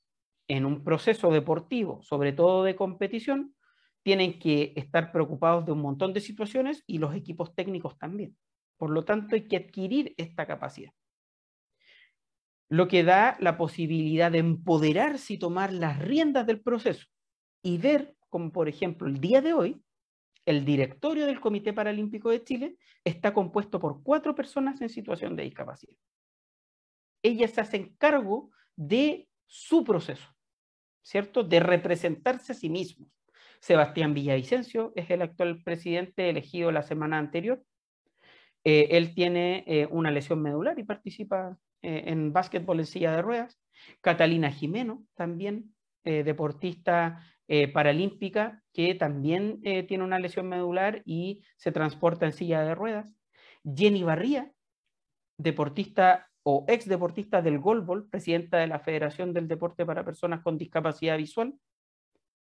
en 0.48 0.64
un 0.64 0.84
proceso 0.84 1.30
deportivo, 1.30 2.02
sobre 2.02 2.32
todo 2.32 2.64
de 2.64 2.76
competición, 2.76 3.54
tienen 4.02 4.38
que 4.38 4.72
estar 4.76 5.12
preocupados 5.12 5.66
de 5.66 5.72
un 5.72 5.80
montón 5.80 6.12
de 6.12 6.20
situaciones 6.20 6.82
y 6.86 6.98
los 6.98 7.14
equipos 7.14 7.54
técnicos 7.54 7.98
también. 7.98 8.36
Por 8.76 8.90
lo 8.90 9.04
tanto, 9.04 9.34
hay 9.34 9.48
que 9.48 9.56
adquirir 9.56 10.14
esta 10.16 10.46
capacidad. 10.46 10.92
Lo 12.70 12.86
que 12.86 13.02
da 13.02 13.36
la 13.40 13.56
posibilidad 13.56 14.30
de 14.30 14.38
empoderarse 14.38 15.34
y 15.34 15.38
tomar 15.38 15.72
las 15.72 15.98
riendas 15.98 16.46
del 16.46 16.60
proceso 16.60 17.06
y 17.62 17.78
ver, 17.78 18.14
como 18.28 18.52
por 18.52 18.68
ejemplo 18.68 19.08
el 19.08 19.20
día 19.20 19.40
de 19.40 19.54
hoy, 19.54 19.82
el 20.46 20.64
directorio 20.64 21.26
del 21.26 21.40
Comité 21.40 21.72
Paralímpico 21.72 22.30
de 22.30 22.42
Chile 22.44 22.76
está 23.04 23.34
compuesto 23.34 23.78
por 23.78 24.02
cuatro 24.02 24.34
personas 24.34 24.80
en 24.80 24.88
situación 24.88 25.34
de 25.36 25.44
discapacidad. 25.44 25.96
Ellas 27.22 27.50
se 27.50 27.60
hacen 27.60 27.94
cargo 27.98 28.50
de 28.76 29.28
su 29.46 29.82
proceso, 29.82 30.28
¿cierto? 31.02 31.42
De 31.42 31.60
representarse 31.60 32.52
a 32.52 32.54
sí 32.54 32.70
mismos 32.70 33.08
Sebastián 33.60 34.14
Villavicencio 34.14 34.92
es 34.94 35.10
el 35.10 35.22
actual 35.22 35.62
presidente 35.62 36.28
elegido 36.30 36.70
la 36.72 36.82
semana 36.82 37.18
anterior. 37.18 37.62
Eh, 38.64 38.88
él 38.92 39.14
tiene 39.14 39.64
eh, 39.66 39.88
una 39.90 40.10
lesión 40.10 40.42
medular 40.42 40.78
y 40.78 40.84
participa 40.84 41.56
eh, 41.82 42.04
en 42.06 42.32
básquetbol 42.32 42.80
en 42.80 42.86
silla 42.86 43.12
de 43.12 43.22
ruedas. 43.22 43.58
Catalina 44.00 44.50
Jimeno, 44.50 45.04
también 45.14 45.74
deportista 46.02 47.22
paralímpica, 47.74 48.62
que 48.72 48.94
también 48.94 49.60
tiene 49.60 50.04
una 50.04 50.18
lesión 50.18 50.48
medular 50.48 51.02
y 51.04 51.42
se 51.58 51.70
transporta 51.70 52.24
en 52.24 52.32
silla 52.32 52.62
de 52.62 52.74
ruedas. 52.74 53.14
Jenny 53.62 54.04
Barría, 54.04 54.50
deportista 55.36 56.30
o 56.44 56.64
ex 56.66 56.86
deportista 56.86 57.42
del 57.42 57.58
Golbol, 57.58 58.08
presidenta 58.08 58.56
de 58.56 58.68
la 58.68 58.78
Federación 58.78 59.34
del 59.34 59.48
Deporte 59.48 59.84
para 59.84 60.02
Personas 60.04 60.40
con 60.40 60.56
Discapacidad 60.56 61.18
Visual 61.18 61.54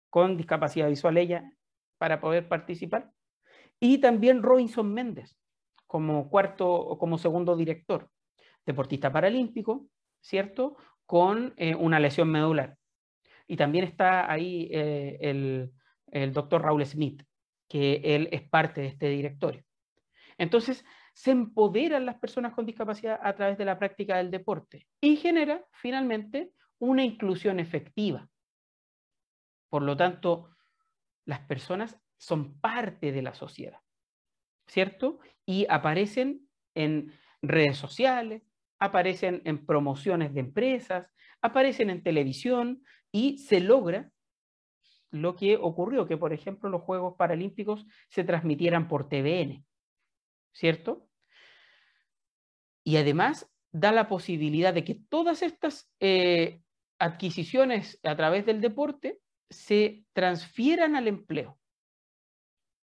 con 0.09 0.37
discapacidad 0.37 0.87
visual 0.87 1.17
ella 1.17 1.51
para 1.97 2.19
poder 2.19 2.47
participar. 2.47 3.11
Y 3.79 3.99
también 3.99 4.43
Robinson 4.43 4.93
Méndez 4.93 5.37
como 5.89 6.29
cuarto 6.29 6.71
o 6.71 6.99
como 6.99 7.17
segundo 7.17 7.55
director, 7.55 8.11
deportista 8.63 9.11
paralímpico, 9.11 9.87
¿cierto? 10.21 10.77
Con 11.07 11.55
eh, 11.57 11.73
una 11.73 11.99
lesión 11.99 12.29
medular. 12.29 12.77
Y 13.47 13.57
también 13.57 13.85
está 13.85 14.31
ahí 14.31 14.69
eh, 14.71 15.17
el, 15.21 15.71
el 16.11 16.31
doctor 16.31 16.61
Raúl 16.61 16.85
Smith, 16.85 17.23
que 17.67 18.01
él 18.03 18.29
es 18.31 18.43
parte 18.47 18.81
de 18.81 18.87
este 18.87 19.09
directorio. 19.09 19.63
Entonces, 20.37 20.85
se 21.13 21.31
empoderan 21.31 22.05
las 22.05 22.19
personas 22.19 22.53
con 22.53 22.67
discapacidad 22.67 23.19
a 23.23 23.33
través 23.33 23.57
de 23.57 23.65
la 23.65 23.79
práctica 23.79 24.17
del 24.17 24.29
deporte 24.29 24.85
y 25.01 25.15
genera 25.15 25.65
finalmente 25.71 26.51
una 26.77 27.03
inclusión 27.03 27.59
efectiva. 27.59 28.29
Por 29.69 29.83
lo 29.83 29.95
tanto, 29.95 30.49
las 31.25 31.39
personas 31.41 31.97
son 32.17 32.59
parte 32.59 33.11
de 33.11 33.21
la 33.21 33.33
sociedad, 33.33 33.79
¿cierto? 34.67 35.19
Y 35.45 35.65
aparecen 35.69 36.49
en 36.75 37.13
redes 37.41 37.77
sociales, 37.77 38.43
aparecen 38.79 39.41
en 39.45 39.65
promociones 39.65 40.33
de 40.33 40.41
empresas, 40.41 41.07
aparecen 41.41 41.89
en 41.89 42.03
televisión 42.03 42.83
y 43.11 43.37
se 43.37 43.59
logra 43.59 44.11
lo 45.11 45.35
que 45.35 45.57
ocurrió, 45.57 46.07
que 46.07 46.17
por 46.17 46.33
ejemplo 46.33 46.69
los 46.69 46.83
Juegos 46.83 47.15
Paralímpicos 47.17 47.85
se 48.09 48.23
transmitieran 48.23 48.87
por 48.87 49.09
TVN, 49.09 49.65
¿cierto? 50.51 51.07
Y 52.83 52.97
además 52.97 53.49
da 53.71 53.91
la 53.91 54.07
posibilidad 54.07 54.73
de 54.73 54.83
que 54.83 54.95
todas 54.95 55.41
estas 55.41 55.91
eh, 55.99 56.61
adquisiciones 56.99 57.99
a 58.03 58.15
través 58.15 58.45
del 58.45 58.61
deporte 58.61 59.19
se 59.49 60.05
transfieran 60.13 60.95
al 60.95 61.07
empleo, 61.07 61.59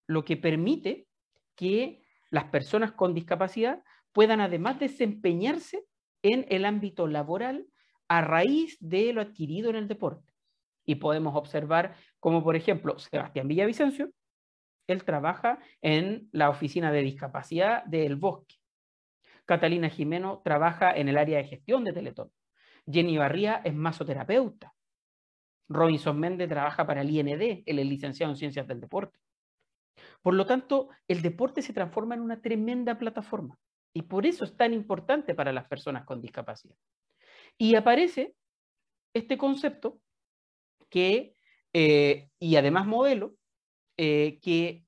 lo 0.08 0.26
que 0.26 0.38
permite 0.38 1.08
que 1.56 2.02
las 2.30 2.46
personas 2.46 2.92
con 2.92 3.14
discapacidad 3.14 3.84
puedan 4.12 4.42
además 4.42 4.80
desempeñarse 4.80 5.86
en 6.24 6.46
el 6.50 6.66
ámbito 6.66 7.08
laboral 7.08 7.68
a 8.08 8.22
raíz 8.22 8.78
de 8.80 9.14
lo 9.14 9.22
adquirido 9.22 9.70
en 9.70 9.76
el 9.76 9.88
deporte. 9.88 10.34
Y 10.86 10.96
podemos 10.96 11.36
observar 11.36 11.96
como, 12.20 12.44
por 12.44 12.56
ejemplo, 12.56 12.98
Sebastián 12.98 13.48
Villavicencio, 13.48 14.12
él 14.88 15.04
trabaja 15.04 15.60
en 15.82 16.30
la 16.32 16.50
oficina 16.50 16.92
de 16.92 17.02
discapacidad 17.02 17.84
del 17.86 18.16
Bosque. 18.16 18.56
Catalina 19.46 19.90
Jimeno 19.90 20.42
trabaja 20.44 20.92
en 20.92 21.10
el 21.10 21.18
área 21.18 21.38
de 21.38 21.44
gestión 21.44 21.84
de 21.84 21.94
Teletón. 21.94 22.32
Jenny 22.92 23.18
Barría 23.18 23.62
es 23.64 23.76
masoterapeuta. 23.76 24.74
Robinson 25.70 26.20
Méndez 26.20 26.50
trabaja 26.50 26.86
para 26.86 27.02
el 27.02 27.10
IND, 27.10 27.64
él 27.66 27.80
es 27.80 27.86
licenciado 27.86 28.32
en 28.32 28.38
Ciencias 28.38 28.68
del 28.68 28.82
Deporte. 28.82 29.20
Por 30.22 30.34
lo 30.34 30.46
tanto, 30.46 30.90
el 31.08 31.22
deporte 31.22 31.62
se 31.62 31.74
transforma 31.74 32.16
en 32.16 32.22
una 32.22 32.42
tremenda 32.42 32.98
plataforma 32.98 33.58
y 33.94 34.04
por 34.04 34.26
eso 34.26 34.44
es 34.44 34.56
tan 34.56 34.74
importante 34.74 35.36
para 35.36 35.54
las 35.54 35.68
personas 35.68 36.06
con 36.06 36.22
discapacidad. 36.22 36.76
Y 37.58 37.76
aparece 37.76 38.36
este 39.14 39.38
concepto 39.38 40.00
que, 40.90 41.36
eh, 41.74 42.30
y 42.40 42.56
además 42.56 42.88
modelo, 42.88 43.36
eh, 43.98 44.40
que 44.42 44.86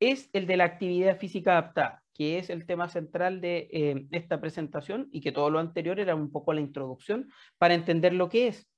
es 0.00 0.30
el 0.32 0.46
de 0.46 0.56
la 0.56 0.64
actividad 0.64 1.18
física 1.18 1.52
adaptada, 1.52 2.02
que 2.14 2.38
es 2.38 2.50
el 2.50 2.66
tema 2.66 2.88
central 2.88 3.40
de 3.40 3.68
eh, 3.72 4.06
esta 4.10 4.40
presentación 4.40 5.08
y 5.12 5.20
que 5.20 5.32
todo 5.32 5.50
lo 5.50 5.58
anterior 5.58 6.00
era 6.00 6.14
un 6.14 6.30
poco 6.30 6.52
la 6.52 6.60
introducción 6.60 7.30
para 7.58 7.74
entender 7.74 8.12
lo 8.12 8.28
que 8.28 8.48
es. 8.48 8.68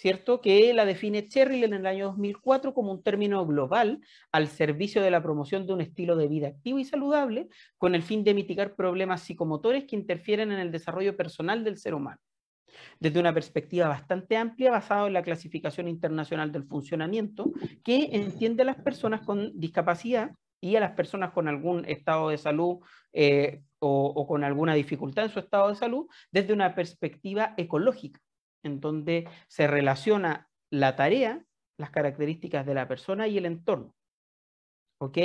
¿Cierto? 0.00 0.40
Que 0.40 0.72
la 0.72 0.86
define 0.86 1.28
Cherrill 1.28 1.64
en 1.64 1.74
el 1.74 1.84
año 1.84 2.06
2004 2.06 2.72
como 2.72 2.90
un 2.90 3.02
término 3.02 3.46
global 3.46 4.00
al 4.32 4.48
servicio 4.48 5.02
de 5.02 5.10
la 5.10 5.22
promoción 5.22 5.66
de 5.66 5.74
un 5.74 5.82
estilo 5.82 6.16
de 6.16 6.26
vida 6.26 6.48
activo 6.48 6.78
y 6.78 6.86
saludable 6.86 7.48
con 7.76 7.94
el 7.94 8.02
fin 8.02 8.24
de 8.24 8.32
mitigar 8.32 8.74
problemas 8.74 9.20
psicomotores 9.20 9.84
que 9.84 9.96
interfieren 9.96 10.52
en 10.52 10.58
el 10.58 10.72
desarrollo 10.72 11.18
personal 11.18 11.64
del 11.64 11.76
ser 11.76 11.92
humano. 11.92 12.18
Desde 12.98 13.20
una 13.20 13.34
perspectiva 13.34 13.88
bastante 13.88 14.38
amplia, 14.38 14.70
basada 14.70 15.06
en 15.06 15.12
la 15.12 15.22
clasificación 15.22 15.86
internacional 15.86 16.50
del 16.50 16.64
funcionamiento, 16.64 17.52
que 17.84 18.08
entiende 18.12 18.62
a 18.62 18.66
las 18.66 18.76
personas 18.76 19.20
con 19.20 19.52
discapacidad 19.60 20.30
y 20.62 20.76
a 20.76 20.80
las 20.80 20.92
personas 20.92 21.32
con 21.32 21.46
algún 21.46 21.84
estado 21.84 22.30
de 22.30 22.38
salud 22.38 22.78
eh, 23.12 23.60
o 23.80 24.26
con 24.26 24.44
alguna 24.44 24.72
dificultad 24.72 25.26
en 25.26 25.30
su 25.30 25.40
estado 25.40 25.68
de 25.68 25.74
salud 25.74 26.06
desde 26.30 26.54
una 26.54 26.74
perspectiva 26.74 27.52
ecológica 27.58 28.18
en 28.62 28.80
donde 28.80 29.28
se 29.48 29.66
relaciona 29.66 30.48
la 30.70 30.96
tarea, 30.96 31.44
las 31.78 31.90
características 31.90 32.66
de 32.66 32.74
la 32.74 32.88
persona 32.88 33.26
y 33.26 33.38
el 33.38 33.46
entorno. 33.46 33.94
¿Ok? 34.98 35.18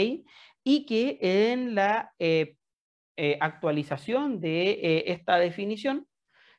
Y 0.63 0.85
que 0.85 1.19
en 1.21 1.75
la 1.75 2.13
eh, 2.17 2.55
eh, 3.17 3.37
actualización 3.41 4.39
de 4.39 4.71
eh, 4.71 5.03
esta 5.07 5.37
definición 5.37 6.07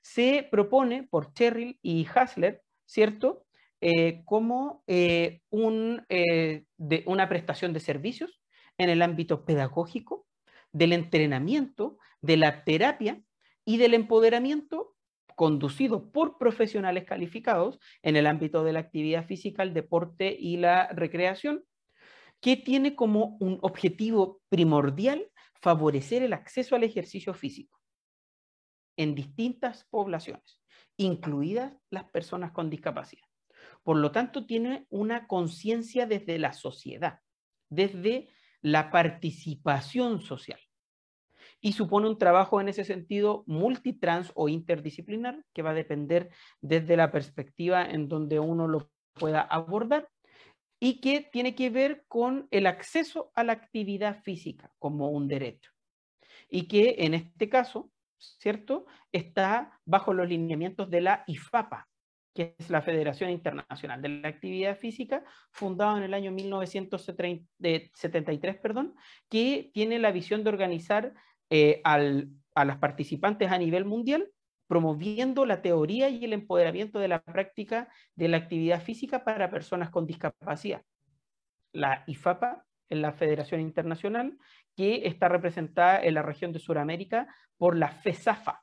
se 0.02 0.46
propone 0.50 1.02
por 1.02 1.32
Cherrill 1.32 1.78
y 1.82 2.06
Hasler, 2.14 2.62
¿cierto? 2.84 3.42
como 4.24 4.82
un, 5.50 6.04
de 6.08 7.02
una 7.06 7.28
prestación 7.28 7.72
de 7.72 7.78
servicios 7.78 8.40
en 8.78 8.88
el 8.88 9.02
ámbito 9.02 9.44
pedagógico, 9.44 10.26
del 10.72 10.92
entrenamiento, 10.92 11.98
de 12.20 12.36
la 12.36 12.64
terapia 12.64 13.22
y 13.64 13.76
del 13.76 13.94
empoderamiento 13.94 14.95
conducido 15.36 16.10
por 16.10 16.38
profesionales 16.38 17.04
calificados 17.04 17.78
en 18.02 18.16
el 18.16 18.26
ámbito 18.26 18.64
de 18.64 18.72
la 18.72 18.80
actividad 18.80 19.26
física, 19.26 19.62
el 19.62 19.74
deporte 19.74 20.34
y 20.36 20.56
la 20.56 20.88
recreación, 20.88 21.64
que 22.40 22.56
tiene 22.56 22.96
como 22.96 23.36
un 23.38 23.58
objetivo 23.62 24.40
primordial 24.48 25.30
favorecer 25.60 26.22
el 26.22 26.32
acceso 26.32 26.74
al 26.74 26.84
ejercicio 26.84 27.34
físico 27.34 27.78
en 28.96 29.14
distintas 29.14 29.84
poblaciones, 29.84 30.58
incluidas 30.96 31.74
las 31.90 32.04
personas 32.04 32.52
con 32.52 32.70
discapacidad. 32.70 33.26
Por 33.82 33.98
lo 33.98 34.10
tanto, 34.10 34.46
tiene 34.46 34.86
una 34.88 35.26
conciencia 35.26 36.06
desde 36.06 36.38
la 36.38 36.54
sociedad, 36.54 37.20
desde 37.68 38.30
la 38.62 38.90
participación 38.90 40.22
social 40.22 40.60
y 41.60 41.72
supone 41.72 42.08
un 42.08 42.18
trabajo 42.18 42.60
en 42.60 42.68
ese 42.68 42.84
sentido 42.84 43.42
multitrans 43.46 44.30
o 44.34 44.48
interdisciplinar 44.48 45.44
que 45.52 45.62
va 45.62 45.70
a 45.70 45.74
depender 45.74 46.30
desde 46.60 46.96
la 46.96 47.10
perspectiva 47.10 47.84
en 47.84 48.08
donde 48.08 48.38
uno 48.38 48.68
lo 48.68 48.88
pueda 49.14 49.40
abordar 49.40 50.08
y 50.78 51.00
que 51.00 51.26
tiene 51.32 51.54
que 51.54 51.70
ver 51.70 52.04
con 52.06 52.48
el 52.50 52.66
acceso 52.66 53.32
a 53.34 53.44
la 53.44 53.54
actividad 53.54 54.22
física 54.22 54.70
como 54.78 55.08
un 55.10 55.28
derecho. 55.28 55.70
Y 56.48 56.68
que 56.68 56.96
en 56.98 57.14
este 57.14 57.48
caso, 57.48 57.90
¿cierto? 58.18 58.84
Está 59.10 59.80
bajo 59.84 60.12
los 60.12 60.28
lineamientos 60.28 60.90
de 60.90 61.00
la 61.00 61.24
IFAPA, 61.26 61.88
que 62.34 62.54
es 62.58 62.68
la 62.68 62.82
Federación 62.82 63.30
Internacional 63.30 64.02
de 64.02 64.10
la 64.10 64.28
Actividad 64.28 64.76
Física, 64.76 65.24
fundada 65.50 65.96
en 65.96 66.02
el 66.04 66.12
año 66.12 66.30
1973, 66.30 68.58
perdón, 68.58 68.94
que 69.30 69.70
tiene 69.72 69.98
la 69.98 70.12
visión 70.12 70.44
de 70.44 70.50
organizar 70.50 71.14
eh, 71.50 71.80
a 71.84 72.64
las 72.64 72.78
participantes 72.78 73.50
a 73.50 73.58
nivel 73.58 73.84
mundial, 73.84 74.28
promoviendo 74.66 75.46
la 75.46 75.62
teoría 75.62 76.08
y 76.08 76.24
el 76.24 76.32
empoderamiento 76.32 76.98
de 76.98 77.08
la 77.08 77.22
práctica 77.22 77.88
de 78.16 78.28
la 78.28 78.38
actividad 78.38 78.82
física 78.82 79.24
para 79.24 79.50
personas 79.50 79.90
con 79.90 80.06
discapacidad. 80.06 80.82
La 81.72 82.02
IFAPA 82.06 82.64
es 82.88 82.98
la 82.98 83.12
Federación 83.12 83.60
Internacional 83.60 84.38
que 84.76 85.06
está 85.06 85.28
representada 85.28 86.02
en 86.02 86.14
la 86.14 86.22
región 86.22 86.52
de 86.52 86.58
Sudamérica 86.58 87.32
por 87.56 87.76
la 87.76 87.88
FESAFA, 87.88 88.62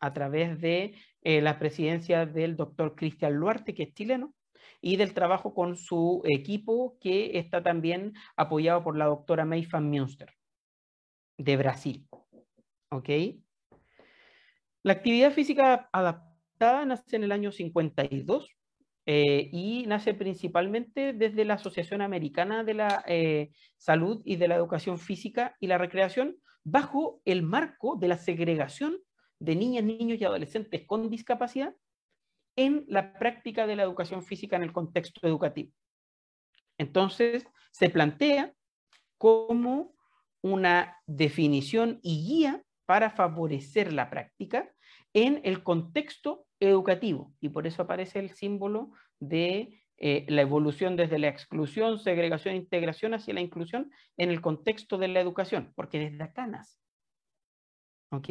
a 0.00 0.12
través 0.12 0.60
de 0.60 0.94
eh, 1.22 1.40
la 1.40 1.58
presidencia 1.58 2.26
del 2.26 2.56
doctor 2.56 2.94
Cristian 2.94 3.34
Luarte, 3.34 3.74
que 3.74 3.84
es 3.84 3.94
chileno, 3.94 4.34
y 4.80 4.96
del 4.96 5.14
trabajo 5.14 5.54
con 5.54 5.76
su 5.76 6.22
equipo, 6.24 6.98
que 7.00 7.38
está 7.38 7.62
también 7.62 8.12
apoyado 8.36 8.84
por 8.84 8.96
la 8.96 9.06
doctora 9.06 9.44
Mayfan 9.44 9.88
Münster 9.88 10.32
de 11.42 11.56
Brasil. 11.56 12.06
¿Ok? 12.90 13.08
La 14.82 14.92
actividad 14.92 15.32
física 15.32 15.88
adaptada 15.92 16.84
nace 16.84 17.16
en 17.16 17.24
el 17.24 17.32
año 17.32 17.52
52 17.52 18.48
eh, 19.06 19.48
y 19.52 19.84
nace 19.86 20.14
principalmente 20.14 21.12
desde 21.12 21.44
la 21.44 21.54
Asociación 21.54 22.02
Americana 22.02 22.64
de 22.64 22.74
la 22.74 23.04
eh, 23.06 23.50
Salud 23.76 24.22
y 24.24 24.36
de 24.36 24.48
la 24.48 24.56
Educación 24.56 24.98
Física 24.98 25.56
y 25.58 25.66
la 25.66 25.78
Recreación 25.78 26.36
bajo 26.64 27.20
el 27.24 27.42
marco 27.42 27.96
de 27.96 28.08
la 28.08 28.18
segregación 28.18 28.98
de 29.40 29.56
niñas, 29.56 29.84
niños 29.84 30.20
y 30.20 30.24
adolescentes 30.24 30.86
con 30.86 31.10
discapacidad 31.10 31.74
en 32.54 32.84
la 32.86 33.18
práctica 33.18 33.66
de 33.66 33.76
la 33.76 33.82
educación 33.82 34.22
física 34.22 34.56
en 34.56 34.62
el 34.62 34.72
contexto 34.72 35.26
educativo. 35.26 35.72
Entonces, 36.78 37.44
se 37.72 37.90
plantea 37.90 38.52
cómo 39.18 39.94
una 40.42 40.96
definición 41.06 42.00
y 42.02 42.26
guía 42.26 42.62
para 42.86 43.10
favorecer 43.10 43.92
la 43.92 44.10
práctica 44.10 44.70
en 45.14 45.40
el 45.44 45.62
contexto 45.62 46.46
educativo. 46.60 47.32
Y 47.40 47.48
por 47.48 47.66
eso 47.66 47.82
aparece 47.82 48.18
el 48.18 48.30
símbolo 48.30 48.92
de 49.18 49.82
eh, 49.98 50.26
la 50.28 50.42
evolución 50.42 50.96
desde 50.96 51.18
la 51.18 51.28
exclusión, 51.28 51.98
segregación 51.98 52.56
integración 52.56 53.14
hacia 53.14 53.34
la 53.34 53.40
inclusión 53.40 53.90
en 54.16 54.30
el 54.30 54.40
contexto 54.40 54.98
de 54.98 55.08
la 55.08 55.20
educación, 55.20 55.72
porque 55.76 55.98
desde 55.98 56.24
acá 56.24 56.46
nace. 56.46 56.76
¿Ok? 58.10 58.28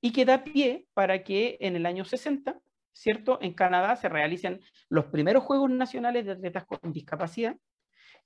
Y 0.00 0.12
que 0.12 0.24
da 0.24 0.44
pie 0.44 0.86
para 0.94 1.22
que 1.22 1.56
en 1.60 1.76
el 1.76 1.86
año 1.86 2.04
60, 2.04 2.60
¿cierto? 2.92 3.38
En 3.40 3.54
Canadá 3.54 3.96
se 3.96 4.08
realicen 4.08 4.60
los 4.88 5.06
primeros 5.06 5.44
Juegos 5.44 5.70
Nacionales 5.70 6.26
de 6.26 6.32
Atletas 6.32 6.66
con 6.66 6.92
Discapacidad, 6.92 7.56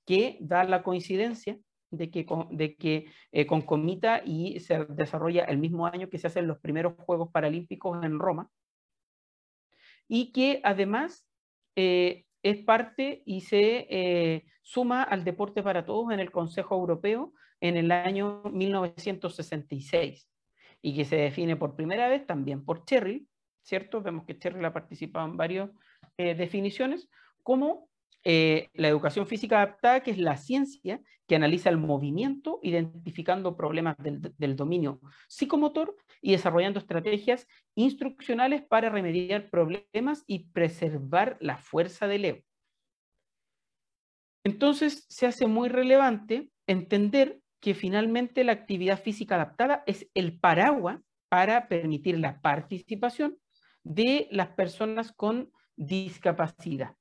que 0.05 0.37
da 0.41 0.63
la 0.63 0.83
coincidencia 0.83 1.57
de 1.91 2.11
que, 2.11 2.25
de 2.51 2.75
que 2.75 3.05
eh, 3.31 3.45
concomita 3.45 4.21
y 4.25 4.59
se 4.59 4.85
desarrolla 4.85 5.45
el 5.45 5.57
mismo 5.57 5.85
año 5.85 6.09
que 6.09 6.17
se 6.17 6.27
hacen 6.27 6.47
los 6.47 6.59
primeros 6.59 6.93
Juegos 6.97 7.29
Paralímpicos 7.31 8.03
en 8.03 8.19
Roma, 8.19 8.49
y 10.07 10.31
que 10.31 10.61
además 10.63 11.27
eh, 11.75 12.25
es 12.43 12.63
parte 12.63 13.23
y 13.25 13.41
se 13.41 13.87
eh, 13.89 14.45
suma 14.61 15.03
al 15.03 15.23
deporte 15.23 15.63
para 15.63 15.85
todos 15.85 16.11
en 16.11 16.19
el 16.19 16.31
Consejo 16.31 16.75
Europeo 16.75 17.33
en 17.59 17.77
el 17.77 17.91
año 17.91 18.41
1966, 18.43 20.29
y 20.81 20.95
que 20.95 21.05
se 21.05 21.17
define 21.17 21.55
por 21.55 21.75
primera 21.75 22.07
vez 22.07 22.25
también 22.25 22.63
por 22.63 22.85
Cherry, 22.85 23.27
¿cierto? 23.63 24.01
Vemos 24.01 24.25
que 24.25 24.37
Cherry 24.37 24.63
ha 24.63 24.73
participado 24.73 25.27
en 25.27 25.37
varias 25.37 25.69
definiciones, 26.17 27.09
como 27.43 27.89
eh, 28.29 28.69
la 28.73 28.89
educación 28.89 29.25
física 29.25 29.55
adaptada, 29.55 30.01
que 30.01 30.11
es 30.11 30.17
la 30.17 30.35
ciencia 30.35 30.99
que 31.27 31.35
analiza 31.37 31.69
el 31.69 31.77
movimiento, 31.77 32.59
identificando 32.61 33.55
problemas 33.55 33.95
del, 33.97 34.55
dominio 34.57 34.99
psicomotor 35.29 35.95
y 36.21 36.33
desarrollando 36.33 36.79
estrategias 36.79 37.47
instruccionales 37.73 38.63
para 38.63 38.89
remediar 38.89 39.49
problemas 39.49 40.25
y 40.27 40.49
preservar 40.49 41.37
la 41.39 41.55
fuerza 41.55 42.07
del 42.07 42.25
ego. 42.25 42.39
Entonces, 44.43 45.05
se 45.07 45.25
hace 45.25 45.47
muy 45.47 45.69
relevante 45.69 46.51
entender 46.67 47.39
que 47.61 47.75
finalmente 47.75 48.43
la 48.43 48.51
actividad 48.51 49.01
física 49.01 49.35
adaptada 49.35 49.83
es 49.85 50.09
el 50.13 50.37
paraguas 50.37 50.99
para 51.29 51.69
permitir 51.69 52.19
la 52.19 52.41
participación 52.41 53.37
de 53.83 54.27
las 54.31 54.49
personas 54.49 55.13
con 55.13 55.49
discapacidad 55.77 56.95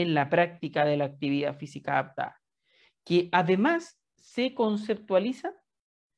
en 0.00 0.12
la 0.14 0.28
práctica 0.28 0.84
de 0.84 0.98
la 0.98 1.06
actividad 1.06 1.56
física 1.56 1.92
adaptada, 1.92 2.40
que 3.04 3.28
además 3.32 3.98
se 4.14 4.54
conceptualiza, 4.54 5.54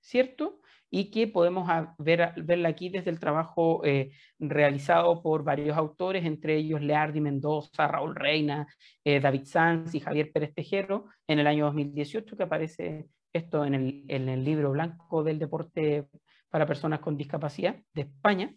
¿cierto? 0.01 0.61
Y 0.91 1.11
que 1.11 1.29
podemos 1.29 1.69
ver, 1.99 2.33
verla 2.39 2.71
aquí 2.71 2.89
desde 2.89 3.11
el 3.11 3.21
trabajo 3.21 3.85
eh, 3.85 4.11
realizado 4.39 5.23
por 5.23 5.45
varios 5.45 5.77
autores, 5.77 6.25
entre 6.25 6.57
ellos 6.57 6.81
Leardi 6.81 7.21
Mendoza, 7.21 7.87
Raúl 7.87 8.17
Reina, 8.17 8.67
eh, 9.05 9.21
David 9.21 9.45
Sanz 9.45 9.95
y 9.95 10.01
Javier 10.01 10.33
Pérez 10.33 10.55
Tejero, 10.55 11.07
en 11.29 11.39
el 11.39 11.47
año 11.47 11.67
2018, 11.67 12.37
que 12.37 12.43
aparece 12.43 13.07
esto 13.33 13.65
en 13.65 13.75
el, 13.75 14.05
en 14.09 14.29
el 14.29 14.43
libro 14.43 14.73
blanco 14.73 15.23
del 15.23 15.39
deporte 15.39 16.09
para 16.49 16.67
personas 16.67 16.99
con 16.99 17.17
discapacidad 17.17 17.77
de 17.93 18.03
España, 18.03 18.53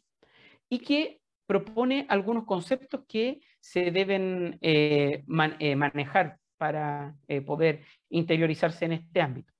y 0.67 0.79
que 0.79 1.21
propone 1.45 2.05
algunos 2.10 2.45
conceptos 2.45 3.01
que 3.07 3.41
se 3.62 3.91
deben 3.91 4.58
eh, 4.62 5.24
eh, 5.60 5.76
manejar 5.76 6.38
para 6.58 7.15
eh, 7.28 7.41
poder 7.41 7.86
interiorizarse 8.10 8.86
en 8.86 8.93
este 8.93 9.21
ámbito. 9.21 9.54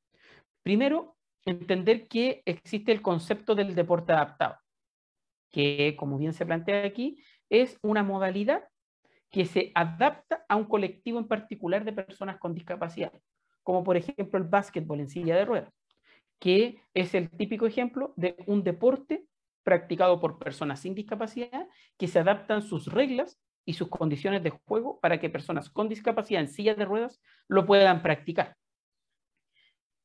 Primero, 0.64 1.16
entender 1.46 2.08
que 2.08 2.42
existe 2.46 2.92
el 2.92 3.02
concepto 3.02 3.56
del 3.56 3.74
deporte 3.74 4.12
adaptado, 4.12 4.58
que 5.52 5.96
como 5.98 6.18
bien 6.18 6.34
se 6.34 6.46
plantea 6.46 6.84
aquí, 6.84 7.24
es 7.50 7.78
una 7.82 8.04
modalidad 8.04 8.68
que 9.30 9.46
se 9.46 9.72
adapta 9.76 10.46
a 10.50 10.56
un 10.56 10.66
colectivo 10.66 11.20
en 11.20 11.28
particular 11.28 11.86
de 11.86 11.94
personas 11.94 12.38
con 12.38 12.54
discapacidad, 12.54 13.14
como 13.64 13.84
por 13.84 13.98
ejemplo 13.98 14.38
el 14.38 14.46
básquetbol 14.46 15.00
en 15.00 15.10
silla 15.10 15.36
de 15.36 15.46
ruedas, 15.46 15.74
que 16.40 16.82
es 16.94 17.14
el 17.16 17.30
típico 17.30 17.66
ejemplo 17.66 18.14
de 18.18 18.36
un 18.48 18.64
deporte 18.64 19.26
practicado 19.64 20.20
por 20.20 20.40
personas 20.40 20.80
sin 20.80 20.96
discapacidad 20.96 21.68
que 21.98 22.08
se 22.08 22.20
adaptan 22.20 22.62
sus 22.62 22.88
reglas 22.88 23.40
y 23.66 23.74
sus 23.74 23.90
condiciones 23.90 24.44
de 24.44 24.50
juego 24.50 25.00
para 25.00 25.20
que 25.20 25.30
personas 25.30 25.70
con 25.70 25.90
discapacidad 25.90 26.42
en 26.42 26.48
silla 26.48 26.76
de 26.76 26.86
ruedas 26.86 27.22
lo 27.48 27.66
puedan 27.66 28.02
practicar. 28.02 28.56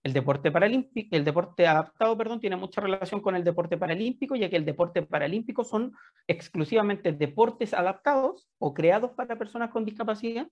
El 0.02 0.12
deporte 0.12 0.52
paralímpico, 0.52 1.16
el 1.16 1.24
deporte 1.24 1.66
adaptado, 1.66 2.16
perdón, 2.16 2.38
tiene 2.38 2.54
mucha 2.54 2.80
relación 2.80 3.20
con 3.20 3.34
el 3.34 3.42
deporte 3.42 3.76
paralímpico, 3.76 4.36
ya 4.36 4.48
que 4.48 4.56
el 4.56 4.64
deporte 4.64 5.02
paralímpico 5.02 5.64
son 5.64 5.94
exclusivamente 6.28 7.12
deportes 7.12 7.74
adaptados 7.74 8.48
o 8.58 8.72
creados 8.72 9.10
para 9.12 9.36
personas 9.36 9.70
con 9.70 9.84
discapacidad 9.84 10.48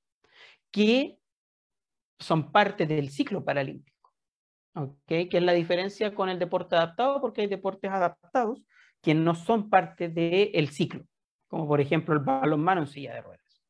que 0.72 1.18
son 2.18 2.50
parte 2.50 2.86
del 2.86 3.10
ciclo 3.10 3.44
paralímpico. 3.44 4.12
¿okay? 4.74 5.28
Que 5.28 5.36
es 5.36 5.42
la 5.42 5.52
diferencia 5.52 6.14
con 6.14 6.28
el 6.28 6.38
deporte 6.38 6.74
adaptado, 6.74 7.20
porque 7.20 7.42
hay 7.42 7.46
deportes 7.46 7.92
adaptados 7.92 8.64
que 9.00 9.14
no 9.14 9.34
son 9.34 9.70
parte 9.70 10.08
del 10.08 10.68
ciclo, 10.70 11.06
como 11.54 11.68
por 11.68 11.80
ejemplo 11.80 12.12
el 12.16 12.18
balonmano 12.18 12.80
en 12.80 12.88
silla 12.88 13.14
de 13.14 13.22
ruedas. 13.22 13.62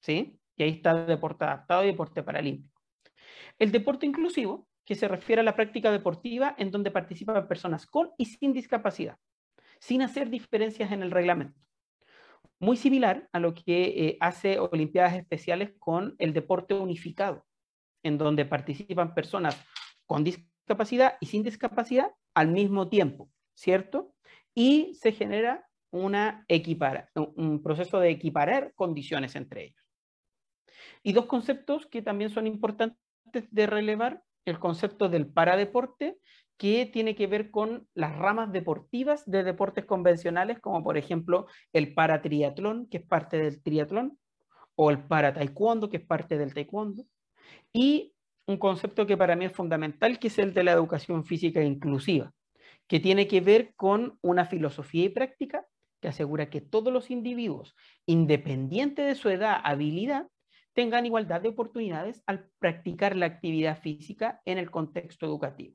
¿Sí? 0.00 0.40
Y 0.56 0.64
ahí 0.64 0.70
está 0.70 0.90
el 0.90 1.06
deporte 1.06 1.44
adaptado 1.44 1.84
y 1.84 1.86
deporte 1.86 2.20
paralímpico. 2.24 2.82
El 3.60 3.70
deporte 3.70 4.06
inclusivo 4.06 4.66
que 4.84 4.96
se 4.96 5.06
refiere 5.06 5.38
a 5.38 5.44
la 5.44 5.54
práctica 5.54 5.92
deportiva 5.92 6.56
en 6.58 6.72
donde 6.72 6.90
participan 6.90 7.46
personas 7.46 7.86
con 7.86 8.10
y 8.18 8.24
sin 8.24 8.52
discapacidad, 8.52 9.18
sin 9.78 10.02
hacer 10.02 10.30
diferencias 10.30 10.90
en 10.90 11.00
el 11.04 11.12
reglamento. 11.12 11.60
Muy 12.58 12.76
similar 12.76 13.28
a 13.32 13.38
lo 13.38 13.54
que 13.54 13.84
eh, 13.84 14.16
hace 14.18 14.58
Olimpiadas 14.58 15.14
Especiales 15.14 15.74
con 15.78 16.16
el 16.18 16.32
deporte 16.32 16.74
unificado, 16.74 17.46
en 18.02 18.18
donde 18.18 18.46
participan 18.46 19.14
personas 19.14 19.64
con 20.06 20.24
discapacidad 20.24 21.18
y 21.20 21.26
sin 21.26 21.44
discapacidad 21.44 22.10
al 22.34 22.48
mismo 22.48 22.88
tiempo, 22.88 23.30
¿cierto? 23.54 24.12
Y 24.56 24.96
se 24.96 25.12
genera 25.12 25.66
una 26.02 26.44
equipara, 26.48 27.10
un 27.14 27.62
proceso 27.62 28.00
de 28.00 28.10
equiparar 28.10 28.72
condiciones 28.74 29.36
entre 29.36 29.64
ellos. 29.64 29.84
Y 31.02 31.12
dos 31.12 31.26
conceptos 31.26 31.86
que 31.86 32.02
también 32.02 32.30
son 32.30 32.46
importantes 32.46 32.98
de 33.50 33.66
relevar 33.66 34.22
el 34.44 34.58
concepto 34.58 35.08
del 35.08 35.26
paradeporte, 35.26 36.18
que 36.56 36.86
tiene 36.86 37.14
que 37.14 37.26
ver 37.26 37.50
con 37.50 37.86
las 37.94 38.16
ramas 38.16 38.50
deportivas 38.50 39.28
de 39.30 39.44
deportes 39.44 39.84
convencionales, 39.84 40.58
como 40.60 40.82
por 40.82 40.96
ejemplo 40.96 41.46
el 41.72 41.92
paratriatlón, 41.92 42.88
que 42.88 42.98
es 42.98 43.02
parte 43.04 43.38
del 43.38 43.62
triatlón, 43.62 44.18
o 44.74 44.90
el 44.90 45.02
parataekwondo, 45.06 45.90
que 45.90 45.98
es 45.98 46.06
parte 46.06 46.38
del 46.38 46.54
taekwondo, 46.54 47.04
y 47.72 48.14
un 48.46 48.58
concepto 48.58 49.06
que 49.06 49.16
para 49.16 49.36
mí 49.36 49.44
es 49.46 49.52
fundamental, 49.52 50.18
que 50.18 50.28
es 50.28 50.38
el 50.38 50.54
de 50.54 50.64
la 50.64 50.72
educación 50.72 51.24
física 51.24 51.62
inclusiva, 51.62 52.32
que 52.86 53.00
tiene 53.00 53.26
que 53.26 53.40
ver 53.40 53.74
con 53.74 54.18
una 54.22 54.46
filosofía 54.46 55.04
y 55.04 55.08
práctica 55.08 55.66
asegura 56.08 56.50
que 56.50 56.60
todos 56.60 56.92
los 56.92 57.10
individuos, 57.10 57.74
independiente 58.06 59.02
de 59.02 59.14
su 59.14 59.28
edad, 59.28 59.60
habilidad, 59.64 60.28
tengan 60.72 61.06
igualdad 61.06 61.40
de 61.40 61.48
oportunidades 61.48 62.22
al 62.26 62.50
practicar 62.58 63.16
la 63.16 63.26
actividad 63.26 63.80
física 63.80 64.42
en 64.44 64.58
el 64.58 64.70
contexto 64.70 65.24
educativo. 65.24 65.74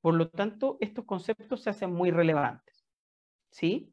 Por 0.00 0.14
lo 0.14 0.28
tanto, 0.28 0.76
estos 0.80 1.04
conceptos 1.04 1.62
se 1.62 1.70
hacen 1.70 1.92
muy 1.92 2.10
relevantes. 2.10 2.84
¿Sí? 3.50 3.92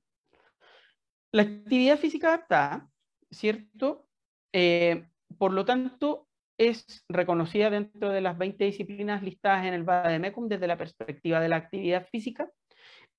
La 1.32 1.44
actividad 1.44 1.98
física 1.98 2.28
adaptada, 2.28 2.90
¿cierto? 3.32 4.08
Eh, 4.52 5.08
por 5.38 5.54
lo 5.54 5.66
tanto, 5.66 6.28
es 6.58 7.06
reconocida 7.10 7.70
dentro 7.70 8.10
de 8.10 8.22
las 8.22 8.38
20 8.38 8.64
disciplinas 8.64 9.24
listadas 9.24 9.66
en 9.66 9.74
el 9.74 9.86
MECUM 10.20 10.48
desde 10.48 10.68
la 10.68 10.78
perspectiva 10.78 11.40
de 11.40 11.50
la 11.50 11.56
actividad 11.56 12.08
física 12.08 12.52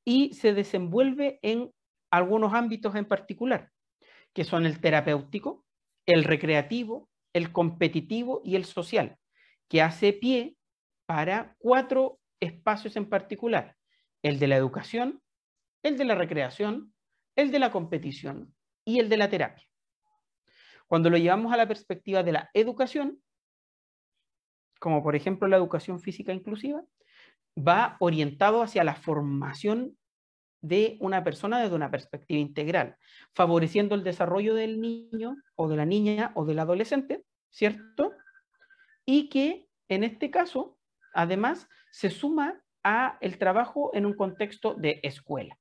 y 0.05 0.35
se 0.35 0.55
desenvuelve 0.55 1.39
en 1.43 1.73
algunos 2.17 2.55
ámbitos 2.55 2.95
en 2.95 3.07
particular, 3.07 3.71
que 4.33 4.45
son 4.45 4.67
el 4.67 4.81
terapéutico, 4.81 5.65
el 6.07 6.25
recreativo, 6.25 7.09
el 7.33 7.53
competitivo 7.53 8.41
y 8.45 8.57
el 8.57 8.65
social, 8.65 9.19
que 9.69 9.83
hace 9.83 10.13
pie 10.13 10.57
para 11.07 11.57
cuatro 11.59 12.21
espacios 12.41 12.97
en 12.97 13.09
particular, 13.09 13.77
el 14.23 14.39
de 14.39 14.49
la 14.49 14.57
educación, 14.57 15.23
el 15.83 15.97
de 15.97 16.05
la 16.05 16.15
recreación, 16.15 16.95
el 17.37 17.51
de 17.51 17.59
la 17.59 17.71
competición 17.73 18.55
y 18.85 19.01
el 19.01 19.09
de 19.09 19.17
la 19.17 19.29
terapia. 19.29 19.67
Cuando 20.87 21.11
lo 21.11 21.17
llevamos 21.17 21.53
a 21.53 21.57
la 21.57 21.67
perspectiva 21.67 22.23
de 22.23 22.33
la 22.33 22.51
educación, 22.55 23.21
como 24.79 25.03
por 25.03 25.17
ejemplo 25.17 25.49
la 25.49 25.57
educación 25.57 26.01
física 26.01 26.33
inclusiva, 26.33 26.85
va 27.57 27.97
orientado 28.01 28.63
hacia 28.63 28.85
la 28.85 28.95
formación 28.95 29.97
de 30.65 30.97
una 31.01 31.23
persona 31.23 31.61
desde 31.61 31.77
una 31.77 31.91
perspectiva 31.91 32.41
integral, 32.41 32.97
favoreciendo 33.35 33.95
el 33.95 34.03
desarrollo 34.03 34.55
del 34.55 34.81
niño 34.81 35.37
o 35.57 35.69
de 35.69 35.77
la 35.77 35.85
niña 35.85 36.33
o 36.35 36.47
del 36.47 36.59
adolescente, 36.59 37.23
¿cierto? 37.51 38.13
Y 39.05 39.29
que 39.29 39.69
en 39.91 40.05
este 40.05 40.31
caso, 40.31 40.79
además, 41.13 41.69
se 41.91 42.09
suma 42.09 42.63
a 42.83 43.19
el 43.21 43.37
trabajo 43.37 43.91
en 43.93 44.07
un 44.07 44.15
contexto 44.15 44.73
de 44.73 45.01
escuela, 45.03 45.59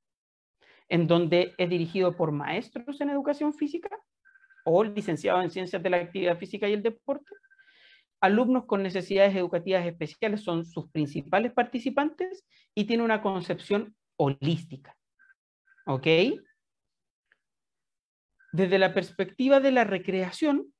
en 0.88 1.06
donde 1.06 1.52
es 1.58 1.68
dirigido 1.68 2.16
por 2.16 2.32
maestros 2.32 2.98
en 3.02 3.10
educación 3.10 3.52
física 3.52 3.90
o 4.64 4.84
licenciados 4.84 5.44
en 5.44 5.50
ciencias 5.50 5.82
de 5.82 5.90
la 5.90 5.98
actividad 5.98 6.38
física 6.38 6.66
y 6.66 6.72
el 6.72 6.82
deporte. 6.82 7.34
Alumnos 8.22 8.64
con 8.64 8.82
necesidades 8.82 9.36
educativas 9.36 9.84
especiales 9.84 10.40
son 10.42 10.64
sus 10.64 10.88
principales 10.88 11.52
participantes 11.52 12.46
y 12.74 12.84
tiene 12.84 13.02
una 13.02 13.20
concepción 13.20 13.94
holística. 14.16 14.96
¿Ok? 15.86 16.06
Desde 18.52 18.78
la 18.78 18.94
perspectiva 18.94 19.60
de 19.60 19.72
la 19.72 19.84
recreación, 19.84 20.72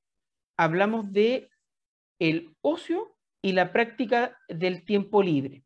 hablamos 0.57 1.11
de 1.11 1.49
el 2.19 2.55
ocio 2.61 3.15
y 3.41 3.51
la 3.51 3.71
práctica 3.71 4.37
del 4.47 4.85
tiempo 4.85 5.21
libre, 5.21 5.63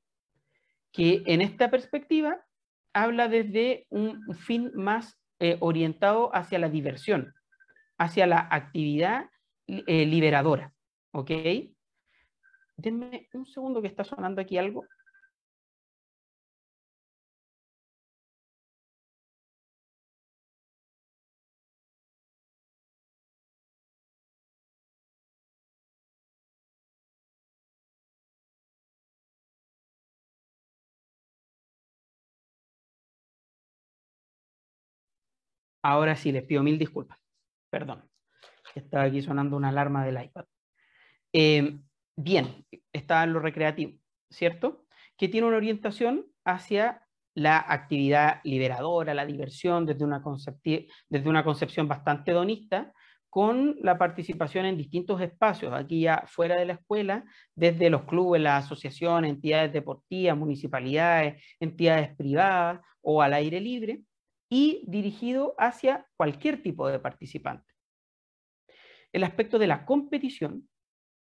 que 0.92 1.24
en 1.26 1.42
esta 1.42 1.70
perspectiva 1.70 2.44
habla 2.94 3.28
desde 3.28 3.86
un 3.90 4.34
fin 4.36 4.72
más 4.74 5.18
eh, 5.40 5.58
orientado 5.62 6.36
hacia 6.36 6.60
la 6.60 6.70
diversión, 6.70 7.34
hacia 7.98 8.28
la 8.28 8.48
actividad 8.52 9.30
eh, 9.68 10.06
liberadora. 10.06 10.74
¿Ok? 11.12 11.32
Denme 12.76 13.30
un 13.34 13.46
segundo 13.46 13.82
que 13.82 13.88
está 13.88 14.04
sonando 14.04 14.42
aquí 14.42 14.58
algo. 14.58 14.86
Ahora 35.82 36.16
sí, 36.16 36.32
les 36.32 36.44
pido 36.44 36.64
mil 36.64 36.78
disculpas. 36.78 37.18
Perdón. 37.70 38.10
Estaba 38.76 39.04
aquí 39.04 39.22
sonando 39.22 39.58
una 39.58 39.70
alarma 39.70 40.06
del 40.06 40.22
iPad. 40.24 40.46
Em, 41.34 41.84
bien, 42.16 42.66
está 42.94 43.26
lo 43.26 43.40
recreativo, 43.40 43.94
¿cierto? 44.30 44.86
Que 45.18 45.28
tiene 45.28 45.48
una 45.48 45.58
orientación 45.58 46.26
hacia 46.46 47.06
la 47.36 47.58
actividad 47.58 48.42
liberadora, 48.44 49.14
la 49.14 49.26
diversión, 49.26 49.86
desde 49.86 50.04
una, 50.04 50.22
desde 51.10 51.30
una 51.30 51.44
concepción 51.44 51.88
bastante 51.88 52.32
hedonista, 52.32 52.94
con 53.30 53.78
la 53.82 53.98
participación 53.98 54.66
en 54.66 54.78
distintos 54.78 55.22
espacios, 55.22 55.72
aquí 55.74 56.02
ya 56.02 56.24
fuera 56.26 56.56
de 56.56 56.66
la 56.66 56.74
escuela, 56.74 57.24
desde 57.56 57.90
los 57.92 58.04
clubes, 58.06 58.42
las 58.42 58.66
asociaciones, 58.66 59.30
entidades 59.30 59.72
deportivas, 59.72 60.36
municipalidades, 60.36 61.44
entidades 61.60 62.16
privadas 62.16 62.82
o 63.02 63.22
al 63.22 63.34
aire 63.34 63.62
libre, 63.62 64.02
y 64.50 64.84
dirigido 64.88 65.56
hacia 65.58 66.08
cualquier 66.18 66.62
tipo 66.62 66.88
de 66.88 67.00
participante. 67.00 67.72
El 69.14 69.24
aspecto 69.24 69.60
de 69.60 69.68
la 69.68 69.86
competición, 69.86 70.68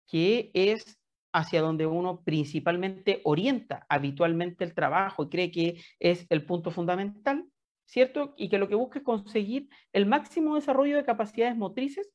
que 0.07 0.51
es 0.55 0.99
hacia 1.33 1.61
donde 1.61 1.87
uno 1.87 2.23
principalmente 2.23 3.21
orienta 3.25 3.87
habitualmente 3.89 4.65
el 4.65 4.75
trabajo 4.75 5.25
y 5.25 5.29
cree 5.29 5.51
que 5.51 5.81
es 5.99 6.27
el 6.31 6.47
punto 6.47 6.71
fundamental, 6.71 7.45
¿cierto? 7.87 8.35
Y 8.37 8.49
que 8.49 8.59
lo 8.59 8.69
que 8.69 8.75
busca 8.75 9.01
es 9.01 9.05
conseguir 9.05 9.69
el 9.93 10.07
máximo 10.07 10.55
desarrollo 10.55 10.97
de 10.97 11.05
capacidades 11.05 11.57
motrices, 11.57 12.11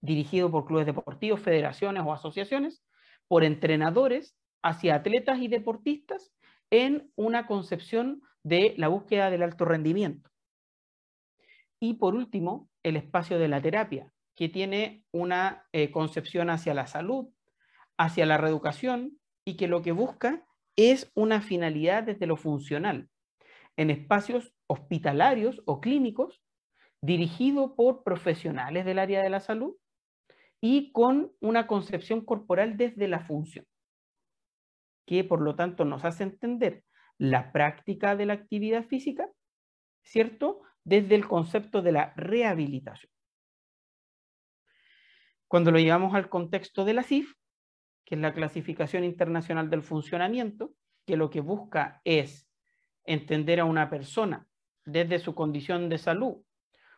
dirigido 0.00 0.50
por 0.50 0.66
clubes 0.66 0.86
deportivos, 0.86 1.40
federaciones 1.40 2.02
o 2.04 2.12
asociaciones, 2.12 2.82
por 3.28 3.44
entrenadores 3.44 4.36
hacia 4.62 4.96
atletas 4.96 5.38
y 5.40 5.48
deportistas 5.48 6.32
en 6.70 7.10
una 7.16 7.46
concepción 7.46 8.22
de 8.46 8.74
la 8.76 8.86
búsqueda 8.86 9.28
del 9.28 9.42
alto 9.42 9.64
rendimiento. 9.64 10.30
Y 11.80 11.94
por 11.94 12.14
último, 12.14 12.70
el 12.84 12.94
espacio 12.94 13.40
de 13.40 13.48
la 13.48 13.60
terapia, 13.60 14.12
que 14.36 14.48
tiene 14.48 15.04
una 15.10 15.66
eh, 15.72 15.90
concepción 15.90 16.48
hacia 16.48 16.72
la 16.72 16.86
salud, 16.86 17.26
hacia 17.98 18.24
la 18.24 18.38
reeducación 18.38 19.18
y 19.44 19.56
que 19.56 19.66
lo 19.66 19.82
que 19.82 19.90
busca 19.90 20.46
es 20.76 21.10
una 21.14 21.40
finalidad 21.40 22.04
desde 22.04 22.28
lo 22.28 22.36
funcional, 22.36 23.08
en 23.76 23.90
espacios 23.90 24.54
hospitalarios 24.68 25.60
o 25.66 25.80
clínicos, 25.80 26.40
dirigido 27.02 27.74
por 27.74 28.04
profesionales 28.04 28.84
del 28.84 29.00
área 29.00 29.24
de 29.24 29.30
la 29.30 29.40
salud 29.40 29.74
y 30.60 30.92
con 30.92 31.32
una 31.40 31.66
concepción 31.66 32.24
corporal 32.24 32.76
desde 32.76 33.08
la 33.08 33.26
función, 33.26 33.66
que 35.04 35.24
por 35.24 35.40
lo 35.40 35.56
tanto 35.56 35.84
nos 35.84 36.04
hace 36.04 36.22
entender 36.22 36.85
la 37.18 37.52
práctica 37.52 38.16
de 38.16 38.26
la 38.26 38.34
actividad 38.34 38.84
física, 38.84 39.28
¿cierto? 40.02 40.62
Desde 40.84 41.14
el 41.14 41.26
concepto 41.26 41.82
de 41.82 41.92
la 41.92 42.12
rehabilitación. 42.16 43.10
Cuando 45.48 45.70
lo 45.70 45.78
llevamos 45.78 46.14
al 46.14 46.28
contexto 46.28 46.84
de 46.84 46.94
la 46.94 47.02
CIF, 47.02 47.34
que 48.04 48.14
es 48.14 48.20
la 48.20 48.34
clasificación 48.34 49.04
internacional 49.04 49.70
del 49.70 49.82
funcionamiento, 49.82 50.72
que 51.06 51.16
lo 51.16 51.30
que 51.30 51.40
busca 51.40 52.00
es 52.04 52.48
entender 53.04 53.60
a 53.60 53.64
una 53.64 53.88
persona 53.88 54.46
desde 54.84 55.18
su 55.18 55.34
condición 55.34 55.88
de 55.88 55.98
salud, 55.98 56.42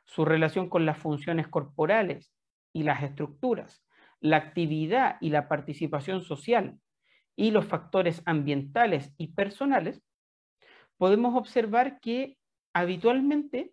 su 0.05 0.25
relación 0.25 0.69
con 0.69 0.87
las 0.87 0.99
funciones 0.99 1.49
corporales 1.49 2.33
y 2.73 2.83
las 2.83 3.03
estructuras, 3.03 3.85
la 4.21 4.39
actividad 4.39 5.17
y 5.21 5.31
la 5.31 5.49
participación 5.49 6.23
social 6.23 6.79
y 7.37 7.51
los 7.51 7.67
factores 7.67 8.23
ambientales 8.27 9.15
y 9.17 9.29
personales, 9.29 10.03
podemos 10.99 11.35
observar 11.35 12.01
que 12.01 12.37
habitualmente 12.75 13.73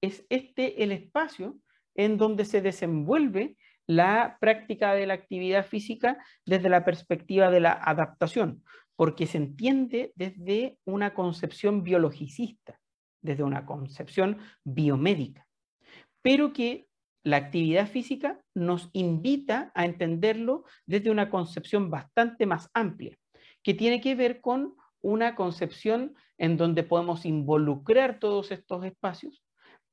es 0.00 0.24
este 0.28 0.84
el 0.84 0.92
espacio 0.92 1.58
en 1.96 2.16
donde 2.16 2.44
se 2.44 2.62
desenvuelve 2.62 3.56
la 3.86 4.36
práctica 4.40 4.94
de 4.94 5.06
la 5.06 5.14
actividad 5.14 5.66
física 5.66 6.22
desde 6.46 6.68
la 6.68 6.84
perspectiva 6.84 7.50
de 7.50 7.60
la 7.60 7.72
adaptación, 7.72 8.62
porque 8.94 9.26
se 9.26 9.38
entiende 9.38 10.12
desde 10.14 10.78
una 10.84 11.14
concepción 11.14 11.82
biologicista, 11.82 12.78
desde 13.22 13.42
una 13.42 13.64
concepción 13.66 14.38
biomédica, 14.62 15.46
pero 16.22 16.52
que 16.52 16.86
la 17.24 17.38
actividad 17.38 17.88
física 17.88 18.40
nos 18.54 18.90
invita 18.92 19.72
a 19.74 19.84
entenderlo 19.84 20.64
desde 20.86 21.10
una 21.10 21.30
concepción 21.30 21.90
bastante 21.90 22.46
más 22.46 22.70
amplia, 22.74 23.16
que 23.62 23.74
tiene 23.74 24.00
que 24.00 24.14
ver 24.14 24.40
con 24.40 24.76
una 25.00 25.34
concepción 25.34 26.14
en 26.36 26.56
donde 26.56 26.82
podemos 26.82 27.24
involucrar 27.24 28.18
todos 28.18 28.50
estos 28.50 28.84
espacios 28.84 29.42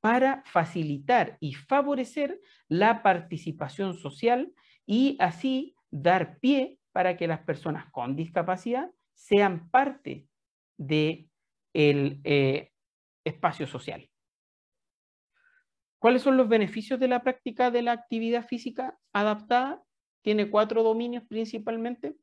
para 0.00 0.42
facilitar 0.46 1.36
y 1.40 1.54
favorecer 1.54 2.40
la 2.68 3.02
participación 3.02 3.94
social 3.94 4.52
y 4.86 5.16
así 5.20 5.74
dar 5.90 6.38
pie 6.38 6.78
para 6.92 7.16
que 7.16 7.26
las 7.26 7.40
personas 7.40 7.90
con 7.90 8.16
discapacidad 8.16 8.90
sean 9.14 9.70
parte 9.70 10.28
del 10.76 11.28
de 11.72 12.20
eh, 12.24 12.72
espacio 13.24 13.66
social. 13.66 14.08
¿Cuáles 15.98 16.22
son 16.22 16.36
los 16.36 16.48
beneficios 16.48 17.00
de 17.00 17.08
la 17.08 17.22
práctica 17.22 17.70
de 17.70 17.82
la 17.82 17.92
actividad 17.92 18.46
física 18.46 18.98
adaptada? 19.12 19.82
Tiene 20.22 20.50
cuatro 20.50 20.82
dominios 20.82 21.24
principalmente, 21.28 22.16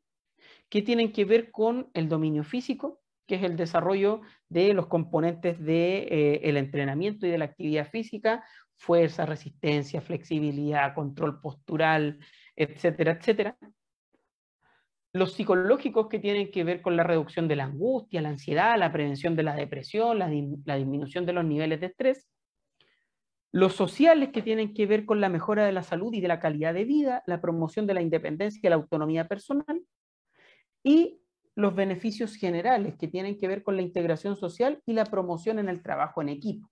que 0.69 0.81
tienen 0.81 1.11
que 1.11 1.25
ver 1.25 1.51
con 1.51 1.89
el 1.93 2.09
dominio 2.09 2.43
físico, 2.43 3.01
que 3.27 3.35
es 3.35 3.43
el 3.43 3.55
desarrollo 3.55 4.21
de 4.49 4.73
los 4.73 4.87
componentes 4.87 5.57
del 5.57 5.65
de, 5.65 6.39
eh, 6.43 6.57
entrenamiento 6.57 7.25
y 7.25 7.29
de 7.29 7.37
la 7.37 7.45
actividad 7.45 7.89
física, 7.89 8.43
fuerza, 8.75 9.25
resistencia, 9.25 10.01
flexibilidad, 10.01 10.93
control 10.93 11.39
postural, 11.39 12.19
etcétera, 12.55 13.13
etcétera. 13.13 13.57
Los 15.13 15.33
psicológicos 15.33 16.07
que 16.07 16.19
tienen 16.19 16.51
que 16.51 16.63
ver 16.63 16.81
con 16.81 16.97
la 16.97 17.03
reducción 17.03 17.47
de 17.47 17.55
la 17.55 17.65
angustia, 17.65 18.21
la 18.21 18.29
ansiedad, 18.29 18.77
la 18.77 18.91
prevención 18.91 19.35
de 19.35 19.43
la 19.43 19.55
depresión, 19.55 20.17
la, 20.17 20.29
la 20.65 20.75
disminución 20.75 21.25
de 21.25 21.33
los 21.33 21.45
niveles 21.45 21.79
de 21.79 21.85
estrés. 21.87 22.27
Los 23.51 23.75
sociales 23.75 24.29
que 24.29 24.41
tienen 24.41 24.73
que 24.73 24.87
ver 24.87 25.05
con 25.05 25.21
la 25.21 25.29
mejora 25.29 25.65
de 25.65 25.71
la 25.71 25.83
salud 25.83 26.11
y 26.13 26.21
de 26.21 26.27
la 26.27 26.39
calidad 26.39 26.73
de 26.73 26.85
vida, 26.85 27.21
la 27.27 27.39
promoción 27.39 27.85
de 27.85 27.93
la 27.93 28.01
independencia 28.01 28.59
y 28.63 28.69
la 28.69 28.75
autonomía 28.75 29.27
personal. 29.27 29.79
Y 30.83 31.21
los 31.55 31.75
beneficios 31.75 32.35
generales 32.35 32.95
que 32.97 33.07
tienen 33.07 33.37
que 33.37 33.47
ver 33.47 33.63
con 33.63 33.75
la 33.75 33.81
integración 33.81 34.35
social 34.35 34.81
y 34.85 34.93
la 34.93 35.05
promoción 35.05 35.59
en 35.59 35.69
el 35.69 35.81
trabajo 35.81 36.21
en 36.21 36.29
equipo. 36.29 36.69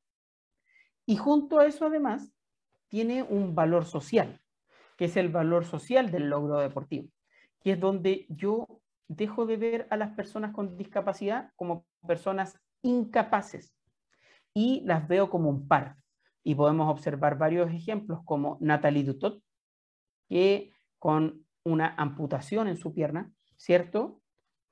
Y 1.05 1.17
junto 1.17 1.59
a 1.59 1.65
eso, 1.65 1.85
además, 1.85 2.33
tiene 2.87 3.23
un 3.23 3.55
valor 3.55 3.85
social, 3.85 4.41
que 4.97 5.05
es 5.05 5.17
el 5.17 5.29
valor 5.29 5.65
social 5.65 6.11
del 6.11 6.29
logro 6.29 6.59
deportivo, 6.59 7.09
que 7.61 7.71
es 7.73 7.79
donde 7.79 8.25
yo 8.29 8.81
dejo 9.07 9.45
de 9.45 9.57
ver 9.57 9.87
a 9.89 9.97
las 9.97 10.11
personas 10.11 10.53
con 10.53 10.77
discapacidad 10.77 11.51
como 11.55 11.85
personas 12.07 12.59
incapaces 12.81 13.75
y 14.53 14.81
las 14.85 15.07
veo 15.07 15.29
como 15.29 15.49
un 15.49 15.67
par. 15.67 15.97
Y 16.43 16.55
podemos 16.55 16.89
observar 16.89 17.37
varios 17.37 17.71
ejemplos 17.71 18.21
como 18.25 18.57
Natalie 18.61 19.03
Dutot, 19.03 19.43
que 20.27 20.73
con 20.97 21.45
una 21.63 21.93
amputación 21.97 22.67
en 22.67 22.77
su 22.77 22.93
pierna, 22.93 23.31
¿cierto? 23.61 24.21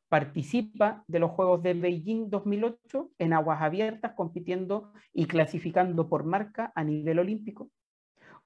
participa 0.07 1.03
de 1.07 1.19
los 1.19 1.29
Juegos 1.29 1.61
de 1.61 1.75
Beijing 1.75 2.31
2008 2.31 3.11
en 3.19 3.33
aguas 3.33 3.61
abiertas, 3.61 4.13
compitiendo 4.15 4.91
y 5.13 5.27
clasificando 5.27 6.09
por 6.09 6.23
marca 6.23 6.73
a 6.73 6.83
nivel 6.83 7.19
olímpico. 7.19 7.69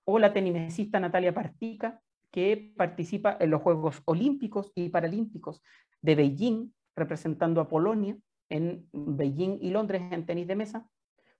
O 0.03 0.19
la 0.19 0.34
tenisista 0.34 0.99
Natalia 0.99 1.34
Partica, 1.34 2.01
que 2.32 2.73
participa 2.75 3.38
en 3.39 3.51
los 3.51 3.62
Juegos 3.62 4.01
Olímpicos 4.03 4.73
y 4.75 4.89
Paralímpicos 4.89 5.62
de 6.01 6.15
Beijing, 6.15 6.73
representando 6.97 7.62
a 7.62 7.69
Polonia 7.69 8.17
en 8.49 8.86
Beijing 8.91 9.60
y 9.62 9.69
Londres 9.69 10.01
en 10.12 10.25
tenis 10.25 10.47
de 10.47 10.58
mesa, 10.58 10.86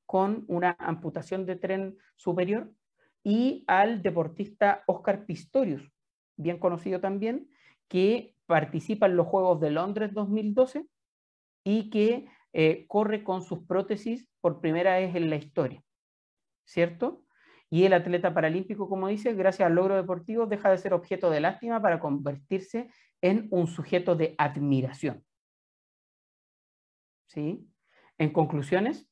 con 0.06 0.46
una 0.48 0.78
amputación 0.80 1.46
de 1.46 1.58
tren 1.58 1.98
superior, 2.16 2.72
y 3.26 3.66
al 3.68 4.02
deportista 4.02 4.84
Oscar 4.88 5.26
Pistorius, 5.26 5.92
bien 6.38 6.60
conocido 6.60 7.02
también, 7.02 7.50
que 7.90 8.33
participa 8.46 9.06
en 9.06 9.16
los 9.16 9.28
Juegos 9.28 9.60
de 9.60 9.72
Londres 9.72 10.14
2012 10.14 10.86
y 11.64 11.90
que 11.90 12.28
eh, 12.54 12.86
corre 12.88 13.24
con 13.24 13.42
sus 13.42 13.66
prótesis 13.66 14.28
por 14.42 14.62
primera 14.62 14.98
vez 14.98 15.16
en 15.16 15.30
la 15.30 15.38
historia, 15.38 15.84
¿cierto? 16.66 17.24
Y 17.70 17.86
el 17.86 17.94
atleta 17.94 18.34
paralímpico, 18.34 18.88
como 18.88 19.08
dice, 19.08 19.34
gracias 19.34 19.66
al 19.66 19.74
logro 19.74 19.96
deportivo, 19.96 20.46
deja 20.46 20.70
de 20.70 20.78
ser 20.78 20.94
objeto 20.94 21.32
de 21.32 21.40
lástima 21.40 21.82
para 21.82 22.00
convertirse 22.00 22.92
en 23.22 23.48
un 23.50 23.68
sujeto 23.68 24.16
de 24.16 24.36
admiración. 24.38 25.26
¿Sí? 27.26 27.68
En 28.20 28.32
conclusiones, 28.32 29.10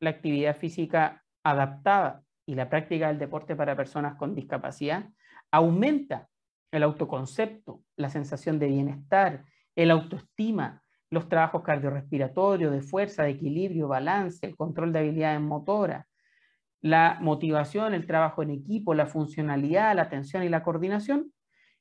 la 0.00 0.10
actividad 0.10 0.56
física 0.56 1.24
adaptada 1.42 2.22
y 2.44 2.54
la 2.54 2.68
práctica 2.68 3.08
del 3.08 3.18
deporte 3.18 3.56
para 3.56 3.76
personas 3.76 4.16
con 4.16 4.34
discapacidad 4.34 5.08
aumenta 5.50 6.28
el 6.76 6.82
autoconcepto, 6.82 7.82
la 7.96 8.10
sensación 8.10 8.58
de 8.58 8.66
bienestar, 8.66 9.44
el 9.76 9.90
autoestima, 9.90 10.82
los 11.10 11.28
trabajos 11.28 11.62
cardiorrespiratorios, 11.62 12.72
de 12.72 12.82
fuerza, 12.82 13.22
de 13.22 13.30
equilibrio, 13.30 13.88
balance, 13.88 14.44
el 14.44 14.56
control 14.56 14.92
de 14.92 14.98
habilidades 14.98 15.40
motoras, 15.40 16.06
la 16.80 17.18
motivación, 17.20 17.94
el 17.94 18.06
trabajo 18.06 18.42
en 18.42 18.50
equipo, 18.50 18.92
la 18.92 19.06
funcionalidad, 19.06 19.94
la 19.94 20.02
atención 20.02 20.42
y 20.42 20.48
la 20.48 20.62
coordinación, 20.62 21.32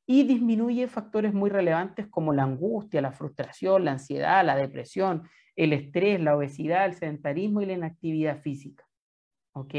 y 0.06 0.23
disminuye 0.23 0.88
factores 0.88 1.34
muy 1.34 1.49
relevantes 1.49 2.08
como 2.08 2.34
la 2.34 2.43
angustia, 2.43 3.01
la 3.01 3.12
frustración, 3.13 3.86
la 3.86 3.93
ansiedad, 3.93 4.45
la 4.45 4.56
depresión, 4.56 5.27
el 5.56 5.73
estrés, 5.73 6.21
la 6.21 6.36
obesidad, 6.36 6.86
el 6.86 6.93
sedentarismo 6.93 7.62
y 7.62 7.65
la 7.65 7.73
inactividad 7.73 8.39
física. 8.41 8.86
¿Ok? 9.53 9.73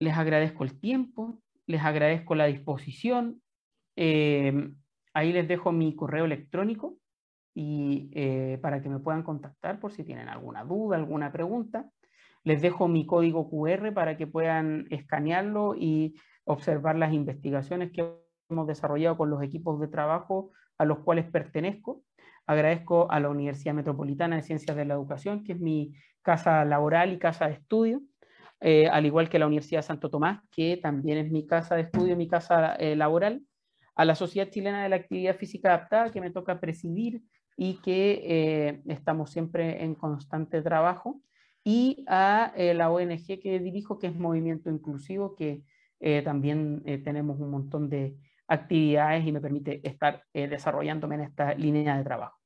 Les 0.00 0.16
agradezco 0.16 0.64
el 0.64 0.78
tiempo, 0.78 1.40
les 1.66 1.82
agradezco 1.82 2.34
la 2.34 2.46
disposición. 2.46 3.42
Eh, 3.96 4.70
ahí 5.12 5.32
les 5.32 5.48
dejo 5.48 5.72
mi 5.72 5.94
correo 5.94 6.24
electrónico 6.24 6.98
y 7.54 8.10
eh, 8.12 8.58
para 8.60 8.82
que 8.82 8.88
me 8.88 8.98
puedan 8.98 9.22
contactar 9.22 9.78
por 9.78 9.92
si 9.92 10.04
tienen 10.04 10.28
alguna 10.28 10.64
duda, 10.64 10.96
alguna 10.96 11.32
pregunta. 11.32 11.88
Les 12.42 12.60
dejo 12.60 12.88
mi 12.88 13.06
código 13.06 13.48
QR 13.48 13.92
para 13.94 14.16
que 14.16 14.26
puedan 14.26 14.86
escanearlo 14.90 15.74
y 15.76 16.14
observar 16.44 16.96
las 16.96 17.12
investigaciones 17.12 17.90
que 17.92 18.06
hemos 18.50 18.66
desarrollado 18.66 19.16
con 19.16 19.30
los 19.30 19.42
equipos 19.42 19.80
de 19.80 19.88
trabajo 19.88 20.50
a 20.76 20.84
los 20.84 20.98
cuales 20.98 21.30
pertenezco. 21.30 22.02
Agradezco 22.46 23.10
a 23.10 23.20
la 23.20 23.30
Universidad 23.30 23.72
Metropolitana 23.72 24.36
de 24.36 24.42
Ciencias 24.42 24.76
de 24.76 24.84
la 24.84 24.94
Educación, 24.94 25.44
que 25.44 25.52
es 25.52 25.60
mi 25.60 25.94
casa 26.20 26.64
laboral 26.64 27.12
y 27.12 27.18
casa 27.18 27.46
de 27.46 27.54
estudio, 27.54 28.02
eh, 28.66 28.88
al 28.88 29.04
igual 29.04 29.28
que 29.28 29.38
la 29.38 29.46
Universidad 29.46 29.80
de 29.80 29.88
Santo 29.88 30.08
Tomás, 30.08 30.40
que 30.50 30.78
también 30.78 31.18
es 31.18 31.30
mi 31.30 31.46
casa 31.46 31.74
de 31.74 31.82
estudio, 31.82 32.16
mi 32.16 32.26
casa 32.26 32.74
eh, 32.76 32.96
laboral, 32.96 33.42
a 33.94 34.06
la 34.06 34.14
Sociedad 34.14 34.48
Chilena 34.48 34.82
de 34.82 34.88
la 34.88 34.96
Actividad 34.96 35.36
Física 35.36 35.68
Adaptada, 35.68 36.10
que 36.10 36.22
me 36.22 36.30
toca 36.30 36.58
presidir 36.60 37.20
y 37.58 37.74
que 37.82 38.22
eh, 38.24 38.82
estamos 38.86 39.30
siempre 39.30 39.84
en 39.84 39.94
constante 39.94 40.62
trabajo, 40.62 41.20
y 41.62 42.06
a 42.08 42.54
la 42.56 42.90
ONG 42.90 43.38
que 43.42 43.58
dirijo, 43.58 43.98
que 43.98 44.06
es 44.06 44.14
Movimiento 44.14 44.70
Inclusivo, 44.70 45.34
que 45.34 45.62
también 46.24 46.82
tenemos 47.04 47.40
un 47.40 47.50
montón 47.50 47.88
de 47.88 48.16
actividades 48.46 49.26
y 49.26 49.32
me 49.32 49.40
permite 49.40 49.80
estar 49.86 50.22
desarrollándome 50.34 51.14
en 51.14 51.20
esta 51.22 51.54
línea 51.54 51.96
de 51.96 52.04
trabajo. 52.04 52.38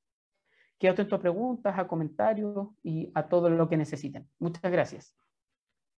Quedo 0.79 0.93
atento 0.93 1.17
a 1.17 1.21
preguntas, 1.21 1.77
a 1.77 1.89
comentarios 1.89 2.69
y 2.85 3.11
a 3.15 3.29
todo 3.29 3.51
lo 3.51 3.69
que 3.69 3.77
necesiten. 3.77 4.29
Muchas 4.39 4.71
gracias. 4.71 5.17